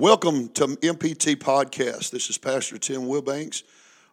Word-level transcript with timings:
Welcome 0.00 0.50
to 0.50 0.64
MPT 0.66 1.34
Podcast. 1.34 2.12
This 2.12 2.30
is 2.30 2.38
Pastor 2.38 2.78
Tim 2.78 3.00
Wilbanks. 3.00 3.64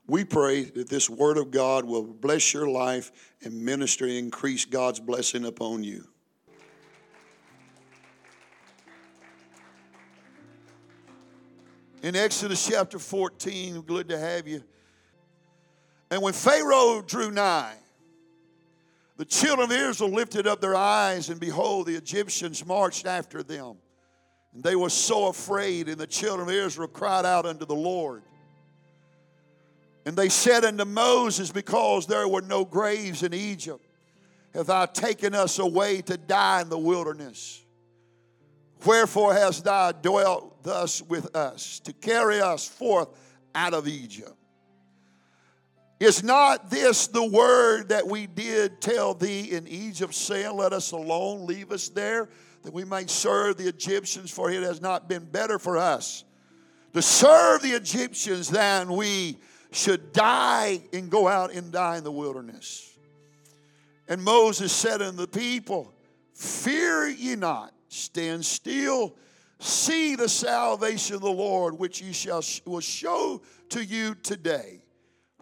We 0.07 0.25
pray 0.25 0.63
that 0.63 0.89
this 0.89 1.11
Word 1.11 1.37
of 1.37 1.51
God 1.51 1.85
will 1.85 2.01
bless 2.01 2.55
your 2.55 2.67
life 2.67 3.11
and 3.43 3.61
ministry 3.63 4.17
increase 4.17 4.65
God's 4.65 4.99
blessing 4.99 5.45
upon 5.45 5.83
you. 5.83 6.03
In 12.01 12.15
Exodus 12.15 12.67
chapter 12.67 12.97
14, 12.97 13.81
good 13.81 14.09
to 14.09 14.17
have 14.17 14.47
you. 14.47 14.63
And 16.09 16.19
when 16.23 16.33
Pharaoh 16.33 17.03
drew 17.05 17.29
nigh, 17.29 17.77
the 19.17 19.25
children 19.25 19.69
of 19.69 19.71
Israel 19.71 20.09
lifted 20.09 20.47
up 20.47 20.61
their 20.61 20.75
eyes, 20.75 21.29
and 21.29 21.39
behold, 21.39 21.85
the 21.85 21.95
Egyptians 21.95 22.65
marched 22.65 23.05
after 23.05 23.43
them. 23.43 23.77
And 24.55 24.63
they 24.63 24.77
were 24.77 24.89
so 24.89 25.27
afraid, 25.27 25.89
and 25.89 25.97
the 25.97 26.07
children 26.07 26.47
of 26.47 26.55
Israel 26.55 26.87
cried 26.87 27.25
out 27.25 27.45
unto 27.45 27.65
the 27.65 27.75
Lord. 27.75 28.23
And 30.05 30.15
they 30.15 30.29
said 30.29 30.63
unto 30.63 30.85
Moses, 30.85 31.51
Because 31.51 32.07
there 32.07 32.25
were 32.25 32.41
no 32.41 32.63
graves 32.63 33.21
in 33.21 33.33
Egypt, 33.33 33.85
have 34.53 34.67
thou 34.67 34.85
taken 34.85 35.35
us 35.35 35.59
away 35.59 36.01
to 36.03 36.15
die 36.15 36.61
in 36.61 36.69
the 36.69 36.77
wilderness? 36.77 37.61
Wherefore 38.85 39.33
hast 39.33 39.65
thou 39.65 39.91
dwelt 39.91 40.63
thus 40.63 41.01
with 41.01 41.35
us, 41.35 41.81
to 41.81 41.91
carry 41.91 42.39
us 42.39 42.65
forth 42.65 43.09
out 43.53 43.73
of 43.73 43.89
Egypt? 43.89 44.31
Is 45.99 46.23
not 46.23 46.69
this 46.69 47.07
the 47.07 47.25
word 47.25 47.89
that 47.89 48.07
we 48.07 48.25
did 48.27 48.79
tell 48.79 49.13
thee 49.13 49.51
in 49.51 49.67
Egypt, 49.67 50.13
saying, 50.13 50.55
Let 50.55 50.71
us 50.71 50.91
alone, 50.91 51.45
leave 51.45 51.73
us 51.73 51.89
there? 51.89 52.29
That 52.65 52.73
we 52.73 52.83
might 52.83 53.11
serve 53.11 53.57
the 53.57 53.67
Egyptians, 53.67 54.31
for 54.31 54.49
it 54.49 54.63
has 54.63 54.81
not 54.81 55.07
been 55.07 55.23
better 55.23 55.59
for 55.59 55.77
us 55.77 56.23
to 56.93 57.01
serve 57.01 57.61
the 57.61 57.71
Egyptians 57.71 58.49
than 58.49 58.91
we 58.91 59.37
should 59.71 60.11
die 60.13 60.81
and 60.91 61.11
go 61.11 61.27
out 61.27 61.53
and 61.53 61.71
die 61.71 61.97
in 61.97 62.03
the 62.03 62.11
wilderness. 62.11 62.91
And 64.07 64.23
Moses 64.23 64.71
said 64.71 65.01
unto 65.01 65.17
the 65.17 65.27
people, 65.27 65.93
Fear 66.33 67.09
ye 67.09 67.35
not, 67.35 67.71
stand 67.89 68.43
still, 68.43 69.15
see 69.59 70.15
the 70.15 70.29
salvation 70.29 71.17
of 71.17 71.21
the 71.21 71.29
Lord, 71.29 71.77
which 71.77 71.99
he 71.99 72.13
shall 72.13 72.43
will 72.65 72.79
show 72.79 73.41
to 73.69 73.83
you 73.83 74.15
today. 74.15 74.81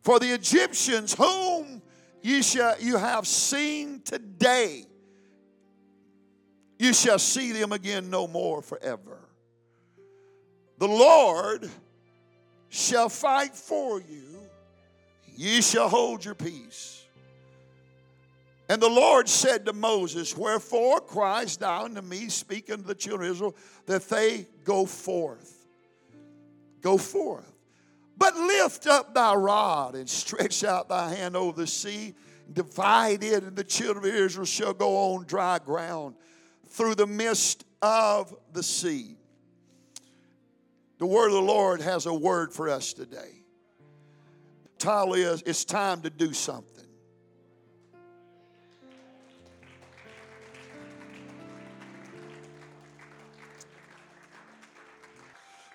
For 0.01 0.19
the 0.19 0.33
Egyptians 0.33 1.13
whom 1.13 1.81
ye 2.21 2.41
shall 2.41 2.79
you 2.81 2.97
have 2.97 3.25
seen 3.27 4.01
today, 4.01 4.87
you 6.83 6.93
shall 6.93 7.17
see 7.17 7.53
them 7.53 7.71
again 7.71 8.09
no 8.09 8.27
more 8.27 8.61
forever. 8.61 9.17
The 10.79 10.87
Lord 10.87 11.69
shall 12.67 13.07
fight 13.07 13.55
for 13.55 14.01
you, 14.01 14.39
ye 15.33 15.61
shall 15.61 15.87
hold 15.87 16.25
your 16.25 16.35
peace. 16.35 17.05
And 18.67 18.81
the 18.81 18.89
Lord 18.89 19.29
said 19.29 19.65
to 19.65 19.73
Moses, 19.73 20.35
Wherefore 20.35 20.99
criest 20.99 21.61
thou 21.61 21.85
unto 21.85 22.01
me, 22.01 22.27
speaking 22.27 22.77
to 22.77 22.83
the 22.83 22.95
children 22.95 23.29
of 23.29 23.35
Israel, 23.35 23.55
that 23.85 24.09
they 24.09 24.47
go 24.65 24.85
forth? 24.85 25.65
Go 26.81 26.97
forth. 26.97 27.49
But 28.17 28.35
lift 28.35 28.87
up 28.87 29.13
thy 29.13 29.35
rod 29.35 29.95
and 29.95 30.09
stretch 30.09 30.65
out 30.65 30.89
thy 30.89 31.13
hand 31.13 31.37
over 31.37 31.61
the 31.61 31.67
sea, 31.67 32.13
divide 32.51 33.23
it, 33.23 33.43
and 33.43 33.55
the 33.55 33.63
children 33.63 34.05
of 34.05 34.13
Israel 34.13 34.45
shall 34.45 34.73
go 34.73 35.13
on 35.13 35.25
dry 35.25 35.59
ground 35.59 36.15
through 36.73 36.95
the 36.95 37.07
midst 37.07 37.63
of 37.81 38.35
the 38.51 38.63
sea. 38.63 39.15
The 40.97 41.05
word 41.05 41.27
of 41.27 41.33
the 41.33 41.41
Lord 41.41 41.81
has 41.81 42.07
a 42.07 42.13
word 42.13 42.51
for 42.51 42.67
us 42.69 42.93
today. 42.93 43.29
Is 44.85 45.43
It's 45.45 45.63
Time 45.63 46.01
to 46.01 46.09
Do 46.09 46.33
Something. 46.33 46.83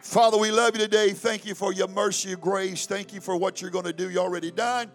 Father, 0.02 0.36
we 0.36 0.50
love 0.50 0.76
you 0.76 0.82
today. 0.82 1.12
Thank 1.12 1.46
you 1.46 1.54
for 1.54 1.72
your 1.72 1.88
mercy 1.88 2.32
and 2.32 2.40
grace. 2.40 2.86
Thank 2.86 3.14
you 3.14 3.20
for 3.20 3.36
what 3.36 3.62
you're 3.62 3.70
going 3.70 3.84
to 3.84 3.92
do. 3.92 4.10
You 4.10 4.18
already 4.18 4.50
done. 4.50 4.90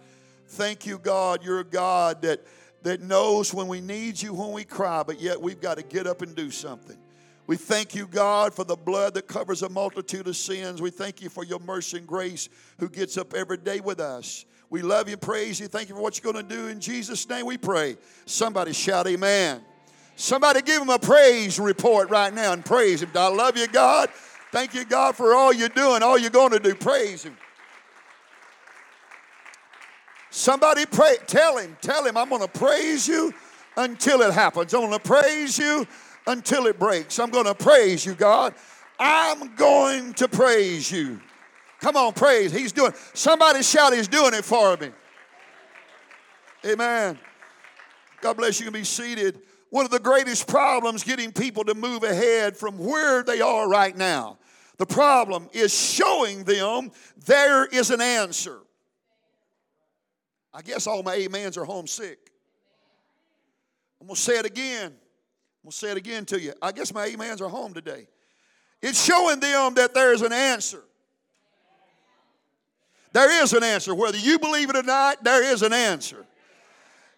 Thank 0.47 0.86
you, 0.86 1.00
God. 1.00 1.44
You're 1.44 1.62
a 1.62 1.63
God 1.63 2.22
that 2.24 2.46
that 2.83 3.01
knows 3.01 3.53
when 3.53 3.67
we 3.67 3.81
need 3.81 4.21
you, 4.21 4.33
when 4.33 4.51
we 4.51 4.63
cry, 4.63 5.03
but 5.03 5.19
yet 5.19 5.41
we've 5.41 5.61
got 5.61 5.77
to 5.77 5.83
get 5.83 6.05
up 6.05 6.21
and 6.21 6.35
do 6.35 6.51
something. 6.51 6.97
We 7.45 7.57
thank 7.57 7.94
you, 7.94 8.07
God, 8.07 8.53
for 8.53 8.63
the 8.63 8.75
blood 8.75 9.16
that 9.16 9.27
covers 9.27 9.63
a 9.63 9.69
multitude 9.69 10.27
of 10.27 10.38
sins. 10.38 10.81
We 10.81 10.91
thank 10.91 11.21
you 11.21 11.29
for 11.29 11.44
your 11.44 11.59
mercy 11.59 11.97
and 11.97 12.07
grace 12.07 12.47
who 12.79 12.88
gets 12.88 13.17
up 13.17 13.33
every 13.33 13.57
day 13.57 13.79
with 13.81 13.99
us. 13.99 14.45
We 14.69 14.81
love 14.81 15.09
you, 15.09 15.17
praise 15.17 15.59
you. 15.59 15.67
Thank 15.67 15.89
you 15.89 15.95
for 15.95 16.01
what 16.01 16.21
you're 16.21 16.31
going 16.31 16.47
to 16.47 16.55
do. 16.55 16.67
In 16.67 16.79
Jesus' 16.79 17.27
name 17.27 17.45
we 17.45 17.57
pray. 17.57 17.97
Somebody 18.25 18.73
shout, 18.73 19.07
Amen. 19.07 19.61
Somebody 20.15 20.61
give 20.61 20.81
him 20.81 20.89
a 20.89 21.00
praise 21.00 21.59
report 21.59 22.09
right 22.09 22.33
now 22.33 22.53
and 22.53 22.63
praise 22.63 23.01
him. 23.01 23.09
I 23.15 23.27
love 23.27 23.57
you, 23.57 23.67
God. 23.67 24.09
Thank 24.51 24.73
you, 24.73 24.85
God, 24.85 25.15
for 25.15 25.33
all 25.33 25.51
you're 25.51 25.69
doing, 25.69 26.03
all 26.03 26.17
you're 26.17 26.29
going 26.29 26.51
to 26.51 26.59
do. 26.59 26.75
Praise 26.75 27.23
him. 27.23 27.35
Somebody 30.35 30.88
pray, 30.88 31.17
tell 31.27 31.57
him, 31.57 31.77
tell 31.79 32.03
him, 32.03 32.17
I'm 32.17 32.27
going 32.27 32.41
to 32.41 32.47
praise 32.47 33.07
you 33.07 33.31
until 33.77 34.23
it 34.23 34.33
happens. 34.33 34.73
I'm 34.73 34.81
going 34.81 34.91
to 34.94 34.99
praise 34.99 35.59
you 35.59 35.85
until 36.25 36.66
it 36.66 36.79
breaks. 36.79 37.19
I'm 37.19 37.29
going 37.29 37.45
to 37.45 37.53
praise 37.53 38.03
you, 38.03 38.16
God. 38.16 38.55
I'm 38.97 39.53
going 39.53 40.16
to 40.16 40.27
praise 40.27 40.91
you. 40.91 41.21
Come 41.81 41.95
on, 41.95 42.13
praise. 42.13 42.51
He's 42.51 42.71
doing. 42.71 42.94
Somebody 43.13 43.61
shout, 43.61 43.94
He's 43.94 44.07
doing 44.07 44.33
it 44.33 44.44
for 44.44 44.75
me. 44.77 44.89
Amen. 46.65 47.19
God 48.19 48.35
bless 48.35 48.59
you. 48.59 48.65
You 48.65 48.71
can 48.71 48.81
be 48.81 48.85
seated. 48.85 49.39
One 49.69 49.85
of 49.85 49.91
the 49.91 50.00
greatest 50.00 50.47
problems 50.47 51.03
getting 51.03 51.31
people 51.31 51.63
to 51.65 51.75
move 51.75 52.01
ahead 52.01 52.57
from 52.57 52.79
where 52.79 53.21
they 53.21 53.39
are 53.39 53.69
right 53.69 53.95
now. 53.95 54.39
The 54.77 54.88
problem 54.88 55.47
is 55.53 55.71
showing 55.71 56.44
them 56.44 56.89
there 57.23 57.65
is 57.65 57.91
an 57.91 58.01
answer. 58.01 58.62
I 60.53 60.62
guess 60.62 60.86
all 60.88 61.02
my 61.02 61.16
amens 61.25 61.58
are 61.58 61.66
homesick. 61.66 62.31
I'm 64.00 64.08
going 64.08 64.16
to 64.16 64.22
say 64.22 64.38
it 64.38 64.46
again. 64.46 64.88
I'm 64.88 65.64
going 65.64 65.72
to 65.72 65.78
say 65.78 65.91
it 65.91 65.97
again 65.97 66.25
to 66.25 66.40
you. 66.40 66.53
I 66.62 66.72
guess 66.72 66.94
my 66.94 67.12
amens 67.12 67.41
are 67.41 67.50
home 67.50 67.74
today. 67.74 68.08
It's 68.81 69.03
showing 69.03 69.40
them 69.40 69.75
that 69.75 69.94
there 69.94 70.13
is 70.13 70.22
an 70.22 70.34
answer. 70.34 70.84
There 73.13 73.44
is 73.44 73.53
an 73.53 73.63
answer. 73.63 73.96
Whether 73.96 74.18
you 74.18 74.40
believe 74.40 74.69
it 74.69 74.75
or 74.75 74.84
not, 74.84 75.24
there 75.24 75.44
is 75.44 75.62
an 75.62 75.72
answer. 75.72 76.25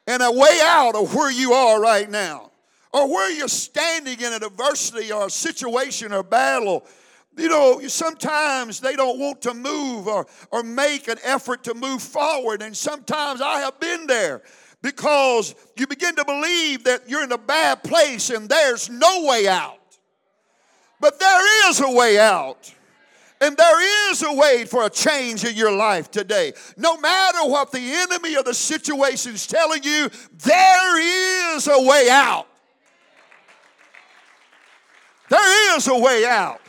And 0.06 0.22
a 0.22 0.31
way 0.31 0.59
out 0.62 0.95
of 0.95 1.16
where 1.16 1.31
you 1.31 1.53
are 1.53 1.81
right 1.81 2.09
now, 2.09 2.51
or 2.94 3.12
where 3.12 3.31
you're 3.31 3.47
standing 3.47 4.19
in 4.19 4.31
an 4.31 4.44
adversity 4.44 5.12
or 5.12 5.25
a 5.25 5.29
situation 5.29 6.13
or 6.13 6.22
battle 6.22 6.85
you 7.38 7.50
know, 7.50 7.81
sometimes 7.88 8.79
they 8.79 8.96
don't 8.96 9.19
want 9.19 9.41
to 9.41 9.53
move 9.53 10.07
or, 10.07 10.25
or 10.51 10.63
make 10.63 11.07
an 11.07 11.18
effort 11.23 11.63
to 11.66 11.73
move 11.73 12.01
forward. 12.01 12.62
And 12.62 12.75
sometimes 12.75 13.41
I 13.41 13.59
have 13.59 13.79
been 13.79 14.07
there 14.07 14.41
because 14.81 15.56
you 15.75 15.88
begin 15.88 16.16
to 16.16 16.25
believe 16.25 16.84
that 16.85 17.09
you're 17.09 17.24
in 17.24 17.31
a 17.31 17.38
bad 17.38 17.84
place 17.84 18.29
and 18.29 18.47
there's 18.47 18.90
no 18.90 19.25
way 19.25 19.47
out. 19.47 19.79
But 21.00 21.19
there 21.19 21.69
is 21.69 21.81
a 21.81 21.91
way 21.91 22.18
out. 22.18 22.74
And 23.41 23.57
there 23.57 24.12
is 24.12 24.24
a 24.24 24.34
way 24.34 24.63
for 24.66 24.85
a 24.85 24.90
change 24.90 25.44
in 25.44 25.56
your 25.56 25.75
life 25.75 26.09
today. 26.09 26.53
No 26.78 26.97
matter 26.97 27.40
what 27.50 27.72
the 27.72 27.79
enemy 27.79 28.38
or 28.38 28.44
the 28.44 28.53
situation 28.53 29.34
is 29.34 29.45
telling 29.45 29.84
you, 29.84 30.09
there 30.31 31.56
is 31.57 31.68
a 31.68 31.81
way 31.81 32.07
out. 32.09 32.47
There 35.29 35.78
is 35.78 35.88
a 35.88 35.97
way 35.97 36.25
out. 36.25 36.62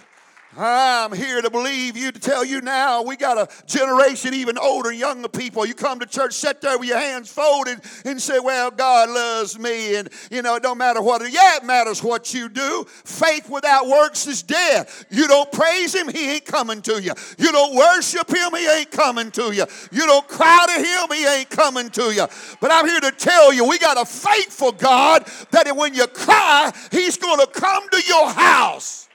I'm 0.58 1.12
here 1.12 1.42
to 1.42 1.50
believe 1.50 1.96
you 1.96 2.10
to 2.12 2.18
tell 2.18 2.44
you 2.44 2.62
now 2.62 3.02
we 3.02 3.16
got 3.16 3.36
a 3.36 3.66
generation 3.66 4.32
even 4.32 4.56
older, 4.56 4.90
younger 4.90 5.28
people. 5.28 5.66
You 5.66 5.74
come 5.74 6.00
to 6.00 6.06
church, 6.06 6.32
sit 6.32 6.62
there 6.62 6.78
with 6.78 6.88
your 6.88 6.98
hands 6.98 7.30
folded 7.30 7.80
and 8.04 8.20
say, 8.20 8.38
Well, 8.38 8.70
God 8.70 9.10
loves 9.10 9.58
me. 9.58 9.96
And 9.96 10.08
you 10.30 10.40
know, 10.40 10.54
it 10.54 10.62
don't 10.62 10.78
matter 10.78 11.02
what 11.02 11.20
yeah, 11.30 11.56
it 11.56 11.64
matters 11.64 12.02
what 12.02 12.32
you 12.32 12.48
do. 12.48 12.86
Faith 13.04 13.50
without 13.50 13.86
works 13.86 14.26
is 14.26 14.42
dead. 14.42 14.88
You 15.10 15.28
don't 15.28 15.50
praise 15.52 15.94
him, 15.94 16.08
he 16.08 16.30
ain't 16.32 16.46
coming 16.46 16.80
to 16.82 17.02
you. 17.02 17.12
You 17.38 17.52
don't 17.52 17.76
worship 17.76 18.28
him, 18.30 18.54
he 18.54 18.66
ain't 18.66 18.90
coming 18.90 19.30
to 19.32 19.52
you. 19.52 19.66
You 19.92 20.06
don't 20.06 20.26
cry 20.26 20.66
to 20.66 20.82
him, 20.82 21.18
he 21.18 21.26
ain't 21.26 21.50
coming 21.50 21.90
to 21.90 22.14
you. 22.14 22.26
But 22.60 22.70
I'm 22.72 22.86
here 22.86 23.00
to 23.00 23.10
tell 23.10 23.52
you, 23.52 23.68
we 23.68 23.78
got 23.78 24.00
a 24.00 24.06
faithful 24.06 24.72
God 24.72 25.26
that 25.50 25.76
when 25.76 25.94
you 25.94 26.06
cry, 26.06 26.72
he's 26.90 27.18
gonna 27.18 27.46
come 27.46 27.88
to 27.90 28.02
your 28.06 28.30
house. 28.30 29.05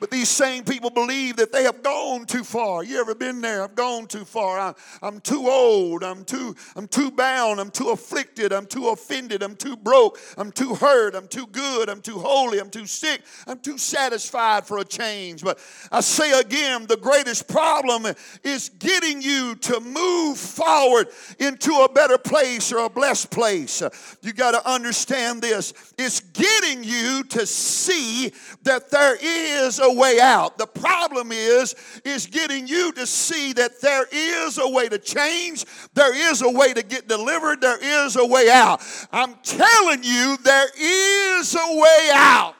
But 0.00 0.12
these 0.12 0.28
same 0.28 0.62
people 0.62 0.90
believe 0.90 1.36
that 1.36 1.50
they 1.50 1.64
have 1.64 1.82
gone 1.82 2.24
too 2.24 2.44
far. 2.44 2.84
You 2.84 3.00
ever 3.00 3.16
been 3.16 3.40
there? 3.40 3.64
I've 3.64 3.74
gone 3.74 4.06
too 4.06 4.24
far. 4.24 4.58
I, 4.58 4.74
am 5.06 5.20
too 5.20 5.48
old. 5.48 6.04
I'm 6.04 6.24
too, 6.24 6.54
I'm 6.76 6.86
too 6.86 7.10
bound. 7.10 7.58
I'm 7.58 7.70
too 7.70 7.90
afflicted. 7.90 8.52
I'm 8.52 8.66
too 8.66 8.88
offended. 8.88 9.42
I'm 9.42 9.56
too 9.56 9.76
broke. 9.76 10.20
I'm 10.36 10.52
too 10.52 10.76
hurt. 10.76 11.16
I'm 11.16 11.26
too 11.26 11.48
good. 11.48 11.88
I'm 11.88 12.00
too 12.00 12.18
holy. 12.18 12.60
I'm 12.60 12.70
too 12.70 12.86
sick. 12.86 13.22
I'm 13.48 13.58
too 13.58 13.76
satisfied 13.76 14.66
for 14.66 14.78
a 14.78 14.84
change. 14.84 15.42
But 15.42 15.58
I 15.90 16.00
say 16.00 16.38
again, 16.38 16.86
the 16.86 16.96
greatest 16.96 17.48
problem 17.48 18.06
is 18.44 18.68
getting 18.78 19.20
you 19.20 19.56
to 19.56 19.80
move 19.80 20.38
forward 20.38 21.08
into 21.40 21.72
a 21.72 21.88
better 21.92 22.18
place 22.18 22.72
or 22.72 22.84
a 22.84 22.90
blessed 22.90 23.32
place. 23.32 23.82
You 24.22 24.32
got 24.32 24.52
to 24.52 24.70
understand 24.70 25.42
this. 25.42 25.74
It's 25.98 26.20
getting 26.20 26.84
you 26.84 27.24
to 27.24 27.46
see 27.46 28.32
that 28.62 28.90
there 28.90 29.16
is 29.20 29.80
a 29.80 29.87
way 29.92 30.20
out. 30.20 30.58
The 30.58 30.66
problem 30.66 31.32
is, 31.32 31.74
is 32.04 32.26
getting 32.26 32.66
you 32.66 32.92
to 32.92 33.06
see 33.06 33.52
that 33.54 33.80
there 33.80 34.06
is 34.10 34.58
a 34.58 34.68
way 34.68 34.88
to 34.88 34.98
change, 34.98 35.64
there 35.94 36.14
is 36.14 36.42
a 36.42 36.50
way 36.50 36.72
to 36.72 36.82
get 36.82 37.08
delivered, 37.08 37.60
there 37.60 37.78
is 38.06 38.16
a 38.16 38.26
way 38.26 38.48
out. 38.50 38.82
I'm 39.12 39.34
telling 39.42 40.02
you, 40.02 40.36
there 40.42 40.68
is 40.78 41.54
a 41.54 41.76
way 41.76 42.10
out. 42.12 42.54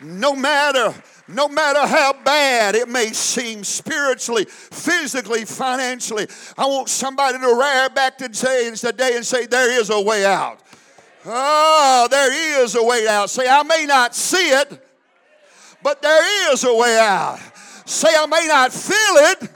No 0.00 0.34
matter 0.34 0.94
no 1.28 1.48
matter 1.48 1.84
how 1.86 2.12
bad 2.24 2.76
it 2.76 2.88
may 2.88 3.12
seem 3.12 3.64
spiritually, 3.64 4.44
physically, 4.44 5.44
financially. 5.44 6.28
I 6.56 6.66
want 6.66 6.88
somebody 6.88 7.38
to 7.38 7.46
rear 7.46 7.88
back 7.90 8.16
today 8.16 8.68
and 8.68 8.78
say, 8.78 9.46
There 9.46 9.80
is 9.80 9.90
a 9.90 10.00
way 10.00 10.24
out. 10.24 10.60
Oh, 11.26 12.06
there 12.10 12.62
is 12.62 12.74
a 12.76 12.82
way 12.82 13.08
out. 13.08 13.30
Say, 13.30 13.48
I 13.48 13.62
may 13.64 13.84
not 13.86 14.14
see 14.14 14.50
it, 14.50 14.80
but 15.82 16.00
there 16.00 16.52
is 16.52 16.62
a 16.64 16.74
way 16.74 16.98
out. 16.98 17.40
Say, 17.84 18.08
I 18.08 18.26
may 18.26 18.46
not 18.46 18.72
feel 18.72 18.96
it, 18.96 19.50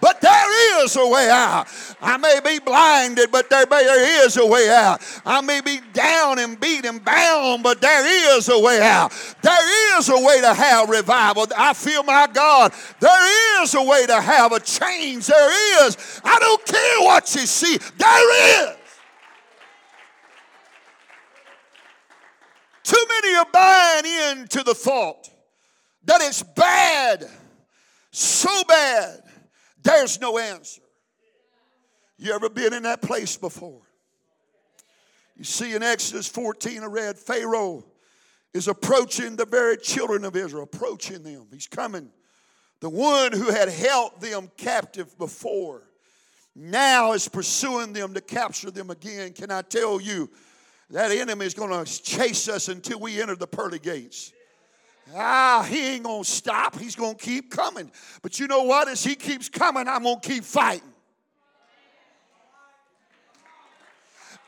but 0.00 0.20
there 0.20 0.84
is 0.84 0.96
a 0.96 1.08
way 1.08 1.28
out. 1.30 1.66
I 2.00 2.16
may 2.18 2.40
be 2.44 2.58
blinded, 2.60 3.32
but 3.32 3.50
there, 3.50 3.66
there 3.66 4.24
is 4.24 4.36
a 4.36 4.46
way 4.46 4.68
out. 4.70 5.00
I 5.24 5.40
may 5.40 5.60
be 5.60 5.80
down 5.92 6.38
and 6.38 6.60
beat 6.60 6.84
and 6.84 7.04
bound, 7.04 7.62
but 7.62 7.80
there 7.80 8.36
is 8.36 8.48
a 8.48 8.58
way 8.58 8.80
out. 8.80 9.10
There 9.42 9.98
is 9.98 10.08
a 10.08 10.18
way 10.18 10.40
to 10.42 10.54
have 10.54 10.88
revival. 10.88 11.46
I 11.56 11.72
feel 11.72 12.02
my 12.04 12.28
God. 12.32 12.72
There 13.00 13.62
is 13.62 13.74
a 13.74 13.82
way 13.82 14.06
to 14.06 14.20
have 14.20 14.52
a 14.52 14.60
change. 14.60 15.26
There 15.26 15.86
is. 15.86 16.20
I 16.24 16.38
don't 16.38 16.64
care 16.64 17.00
what 17.00 17.34
you 17.34 17.46
see. 17.46 17.78
There 17.96 18.70
is. 18.70 18.76
Too 22.88 23.06
many 23.06 23.36
are 23.36 23.46
buying 23.52 24.38
into 24.38 24.62
the 24.62 24.72
thought 24.72 25.28
that 26.04 26.22
it's 26.22 26.42
bad, 26.42 27.28
so 28.10 28.48
bad, 28.66 29.20
there's 29.82 30.18
no 30.18 30.38
answer. 30.38 30.80
You 32.16 32.32
ever 32.32 32.48
been 32.48 32.72
in 32.72 32.84
that 32.84 33.02
place 33.02 33.36
before? 33.36 33.82
You 35.36 35.44
see 35.44 35.74
in 35.74 35.82
Exodus 35.82 36.28
14, 36.28 36.82
I 36.82 36.86
read 36.86 37.18
Pharaoh 37.18 37.84
is 38.54 38.68
approaching 38.68 39.36
the 39.36 39.44
very 39.44 39.76
children 39.76 40.24
of 40.24 40.34
Israel, 40.34 40.62
approaching 40.62 41.22
them. 41.22 41.46
He's 41.52 41.66
coming. 41.66 42.08
The 42.80 42.88
one 42.88 43.32
who 43.32 43.50
had 43.50 43.68
held 43.68 44.18
them 44.22 44.50
captive 44.56 45.18
before 45.18 45.82
now 46.56 47.12
is 47.12 47.28
pursuing 47.28 47.92
them 47.92 48.14
to 48.14 48.22
capture 48.22 48.70
them 48.70 48.88
again. 48.88 49.34
Can 49.34 49.50
I 49.50 49.60
tell 49.60 50.00
you? 50.00 50.30
That 50.90 51.10
enemy 51.10 51.46
is 51.46 51.54
going 51.54 51.84
to 51.84 52.02
chase 52.02 52.48
us 52.48 52.68
until 52.68 53.00
we 53.00 53.20
enter 53.20 53.36
the 53.36 53.46
pearly 53.46 53.78
gates. 53.78 54.32
Ah, 55.14 55.66
he 55.68 55.94
ain't 55.94 56.04
going 56.04 56.22
to 56.22 56.28
stop. 56.28 56.78
He's 56.78 56.94
going 56.94 57.16
to 57.16 57.24
keep 57.24 57.50
coming. 57.50 57.90
But 58.22 58.38
you 58.38 58.46
know 58.46 58.64
what? 58.64 58.88
As 58.88 59.02
he 59.04 59.14
keeps 59.14 59.48
coming, 59.48 59.88
I'm 59.88 60.02
going 60.02 60.20
to 60.20 60.28
keep 60.28 60.44
fighting. 60.44 60.92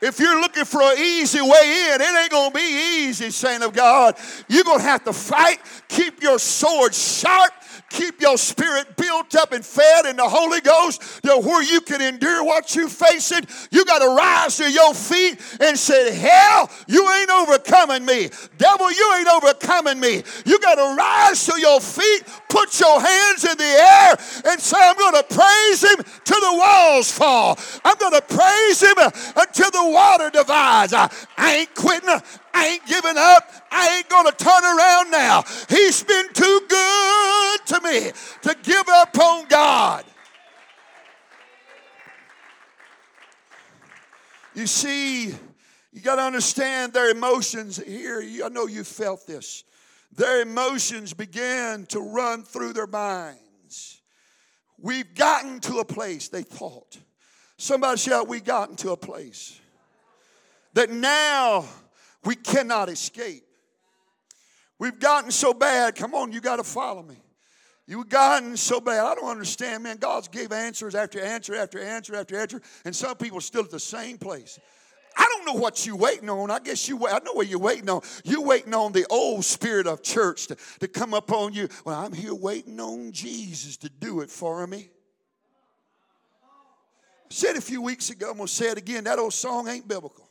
If 0.01 0.19
you're 0.19 0.39
looking 0.41 0.65
for 0.65 0.81
an 0.81 0.97
easy 0.97 1.41
way 1.41 1.91
in, 1.93 2.01
it 2.01 2.21
ain't 2.21 2.31
going 2.31 2.51
to 2.51 2.57
be 2.57 3.05
easy, 3.05 3.29
saint 3.29 3.63
of 3.63 3.73
God. 3.73 4.17
You're 4.47 4.63
going 4.63 4.79
to 4.79 4.85
have 4.85 5.03
to 5.03 5.13
fight. 5.13 5.59
Keep 5.87 6.23
your 6.23 6.39
sword 6.39 6.95
sharp 6.95 7.51
keep 7.91 8.21
your 8.21 8.37
spirit 8.37 8.95
built 8.95 9.35
up 9.35 9.51
and 9.51 9.65
fed 9.65 10.05
in 10.05 10.15
the 10.15 10.27
Holy 10.27 10.61
Ghost 10.61 11.01
to 11.23 11.37
where 11.37 11.61
you 11.61 11.81
can 11.81 12.01
endure 12.01 12.43
what 12.43 12.75
you're 12.75 12.89
facing. 12.89 13.41
You 13.69 13.85
got 13.85 13.99
to 13.99 14.07
rise 14.15 14.57
to 14.57 14.71
your 14.71 14.93
feet 14.93 15.39
and 15.59 15.77
say, 15.77 16.15
Hell, 16.15 16.69
you 16.87 17.09
ain't 17.11 17.29
overcoming 17.29 18.05
me. 18.05 18.29
Devil, 18.57 18.91
you 18.91 19.15
ain't 19.17 19.27
overcoming 19.27 19.99
me. 19.99 20.23
You 20.45 20.59
got 20.59 20.75
to 20.75 20.95
rise 20.97 21.45
to 21.47 21.59
your 21.59 21.79
feet, 21.79 22.23
put 22.49 22.79
your 22.79 22.99
hands 22.99 23.43
in 23.43 23.57
the 23.57 23.63
air, 23.63 24.15
and 24.45 24.59
say, 24.59 24.77
I'm 24.79 24.97
going 24.97 25.15
to 25.15 25.23
praise 25.23 25.83
him 25.83 26.05
till 26.23 26.39
the 26.39 26.57
walls 26.57 27.11
fall. 27.11 27.59
I'm 27.83 27.97
going 27.97 28.13
to 28.13 28.21
praise 28.21 28.81
him 28.81 28.95
until 29.35 29.71
the 29.71 29.90
water 29.91 30.29
divides. 30.29 30.93
I, 30.93 31.09
ain't 31.37 31.75
quitting. 31.75 32.09
I 32.53 32.67
ain't 32.67 32.85
giving 32.85 33.17
up. 33.17 33.51
I 33.71 33.97
ain't 33.97 34.09
going 34.09 34.25
to 34.25 34.31
turn 34.31 34.63
around 34.63 35.11
now. 35.11 35.43
He's 35.69 36.03
been 36.03 36.31
too 36.33 36.61
good 36.67 37.59
to 37.67 37.81
me 37.81 38.11
to 38.43 38.57
give 38.63 38.87
up 38.89 39.17
on 39.17 39.47
God. 39.47 40.05
You 44.53 44.67
see, 44.67 45.33
you 45.93 46.01
got 46.01 46.15
to 46.15 46.23
understand 46.23 46.93
their 46.93 47.09
emotions 47.09 47.77
here. 47.77 48.21
I 48.43 48.49
know 48.49 48.67
you 48.67 48.83
felt 48.83 49.25
this. 49.25 49.63
Their 50.13 50.41
emotions 50.41 51.13
began 51.13 51.85
to 51.87 51.99
run 51.99 52.43
through 52.43 52.73
their 52.73 52.87
minds. 52.87 54.01
We've 54.77 55.13
gotten 55.13 55.59
to 55.61 55.77
a 55.77 55.85
place, 55.85 56.27
they 56.27 56.43
thought. 56.43 56.97
Somebody 57.57 57.97
shout, 57.99 58.27
We've 58.27 58.43
gotten 58.43 58.75
to 58.77 58.91
a 58.91 58.97
place 58.97 59.60
that 60.73 60.89
now 60.89 61.65
we 62.23 62.35
cannot 62.35 62.89
escape. 62.89 63.43
We've 64.79 64.99
gotten 64.99 65.31
so 65.31 65.53
bad. 65.53 65.95
Come 65.95 66.15
on, 66.15 66.31
you 66.31 66.41
got 66.41 66.55
to 66.57 66.63
follow 66.63 67.03
me. 67.03 67.17
You've 67.87 68.09
gotten 68.09 68.55
so 68.57 68.79
bad. 68.79 69.05
I 69.05 69.15
don't 69.15 69.29
understand, 69.29 69.83
man. 69.83 69.97
God's 69.97 70.27
gave 70.27 70.51
answers 70.51 70.95
after 70.95 71.19
answer 71.19 71.55
after 71.55 71.79
answer 71.79 72.15
after 72.15 72.39
answer, 72.39 72.61
and 72.85 72.95
some 72.95 73.15
people 73.15 73.39
are 73.39 73.41
still 73.41 73.63
at 73.63 73.69
the 73.69 73.79
same 73.79 74.17
place. 74.17 74.59
I 75.17 75.25
don't 75.29 75.45
know 75.45 75.59
what 75.59 75.85
you 75.85 75.95
waiting 75.95 76.29
on. 76.29 76.49
I 76.49 76.59
guess 76.59 76.87
you 76.87 76.95
wait. 76.95 77.13
I 77.13 77.19
know 77.19 77.33
what 77.33 77.47
you're 77.47 77.59
waiting 77.59 77.89
on. 77.89 78.01
You're 78.23 78.45
waiting 78.45 78.73
on 78.73 78.91
the 78.93 79.05
old 79.09 79.43
spirit 79.43 79.87
of 79.87 80.01
church 80.01 80.47
to, 80.47 80.57
to 80.79 80.87
come 80.87 81.13
upon 81.13 81.53
you. 81.53 81.67
Well, 81.85 81.99
I'm 81.99 82.13
here 82.13 82.33
waiting 82.33 82.79
on 82.79 83.11
Jesus 83.11 83.77
to 83.77 83.89
do 83.89 84.21
it 84.21 84.29
for 84.29 84.65
me. 84.65 84.89
I 86.43 87.33
said 87.33 87.55
a 87.55 87.61
few 87.61 87.81
weeks 87.81 88.09
ago, 88.09 88.31
I'm 88.31 88.37
gonna 88.37 88.47
say 88.47 88.69
it 88.69 88.77
again. 88.77 89.03
That 89.03 89.19
old 89.19 89.33
song 89.33 89.67
ain't 89.67 89.87
biblical. 89.87 90.30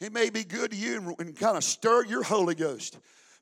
It 0.00 0.12
may 0.12 0.30
be 0.30 0.44
good 0.44 0.72
to 0.72 0.76
you 0.76 1.14
and, 1.18 1.36
kind 1.36 1.56
of 1.56 1.64
stir 1.64 2.04
your 2.04 2.22
Holy 2.22 2.54
Ghost. 2.54 2.98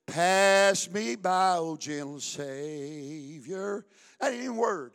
Pass 0.06 0.89
me 0.91 1.17
by, 1.17 1.56
O 1.56 1.77
gentle 1.77 2.20
Savior. 2.20 3.84
That 4.20 4.32
ain't 4.32 4.44
even 4.44 4.56
word. 4.56 4.93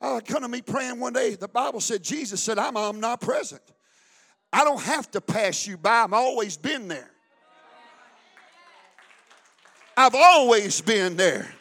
I 0.00 0.20
come 0.20 0.42
to 0.42 0.48
me 0.48 0.60
praying 0.60 1.00
one 1.00 1.12
day. 1.12 1.34
The 1.34 1.48
Bible 1.48 1.80
said, 1.80 2.02
Jesus 2.02 2.42
said, 2.42 2.58
I'm 2.58 2.76
omnipresent. 2.76 3.62
I 4.52 4.64
don't 4.64 4.82
have 4.82 5.10
to 5.12 5.20
pass 5.20 5.66
you 5.66 5.76
by. 5.76 6.02
I've 6.02 6.12
always 6.12 6.56
been 6.56 6.88
there. 6.88 7.10
I've 9.96 10.14
always 10.14 10.80
been 10.80 11.16
there. 11.16 11.53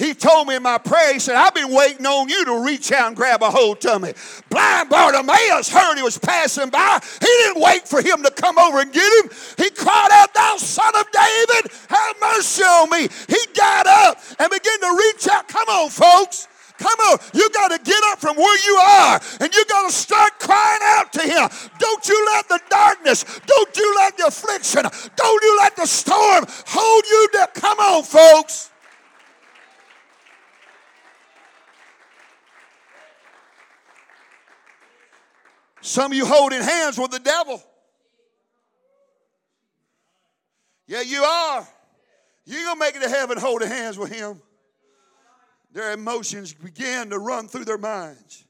He 0.00 0.14
told 0.14 0.48
me 0.48 0.56
in 0.56 0.62
my 0.62 0.78
prayer, 0.78 1.12
he 1.12 1.18
said, 1.18 1.36
I've 1.36 1.52
been 1.52 1.70
waiting 1.70 2.06
on 2.06 2.30
you 2.30 2.42
to 2.46 2.64
reach 2.64 2.90
out 2.90 3.08
and 3.08 3.14
grab 3.14 3.42
a 3.42 3.50
hold 3.50 3.82
to 3.82 3.98
me. 3.98 4.14
Blind 4.48 4.88
Bartimaeus 4.88 5.68
heard 5.68 5.96
he 5.96 6.02
was 6.02 6.16
passing 6.16 6.70
by. 6.70 7.00
He 7.20 7.26
didn't 7.26 7.60
wait 7.60 7.86
for 7.86 8.00
him 8.00 8.22
to 8.22 8.30
come 8.30 8.58
over 8.58 8.80
and 8.80 8.90
get 8.90 9.12
him. 9.22 9.30
He 9.58 9.68
cried 9.68 10.08
out, 10.10 10.32
Thou 10.32 10.56
son 10.56 10.90
of 10.98 11.04
David, 11.12 11.70
have 11.88 12.16
mercy 12.18 12.62
on 12.62 12.88
me. 12.88 13.08
He 13.28 13.38
got 13.54 13.86
up 13.86 14.16
and 14.38 14.48
began 14.48 14.80
to 14.80 14.96
reach 14.98 15.28
out. 15.28 15.46
Come 15.48 15.68
on, 15.68 15.90
folks. 15.90 16.48
Come 16.78 16.98
on, 17.10 17.18
you 17.34 17.50
got 17.50 17.68
to 17.68 17.78
get 17.84 18.02
up 18.04 18.20
from 18.20 18.38
where 18.38 18.66
you 18.66 18.74
are 18.76 19.20
and 19.40 19.54
you 19.54 19.66
got 19.66 19.86
to 19.86 19.92
start 19.92 20.38
crying 20.38 20.80
out 20.82 21.12
to 21.12 21.20
Him. 21.20 21.46
Don't 21.78 22.08
you 22.08 22.26
let 22.32 22.48
the 22.48 22.58
darkness, 22.70 23.22
don't 23.44 23.76
you 23.76 23.94
let 23.96 24.16
the 24.16 24.28
affliction, 24.28 24.84
don't 25.14 25.44
you 25.44 25.58
let 25.60 25.76
the 25.76 25.84
storm 25.84 26.46
hold 26.48 27.04
you 27.04 27.28
down. 27.34 27.48
Come 27.52 27.78
on, 27.80 28.02
folks. 28.02 28.69
Some 35.80 36.12
of 36.12 36.16
you 36.16 36.26
holding 36.26 36.62
hands 36.62 36.98
with 36.98 37.10
the 37.10 37.18
devil. 37.18 37.62
Yeah, 40.86 41.02
you 41.02 41.22
are. 41.22 41.68
You're 42.44 42.64
going 42.64 42.76
to 42.76 42.80
make 42.80 42.96
it 42.96 43.02
to 43.02 43.08
heaven 43.08 43.38
holding 43.38 43.68
hands 43.68 43.96
with 43.96 44.12
him. 44.12 44.40
Their 45.72 45.92
emotions 45.92 46.52
began 46.52 47.10
to 47.10 47.18
run 47.18 47.46
through 47.46 47.64
their 47.64 47.78
minds. 47.78 48.44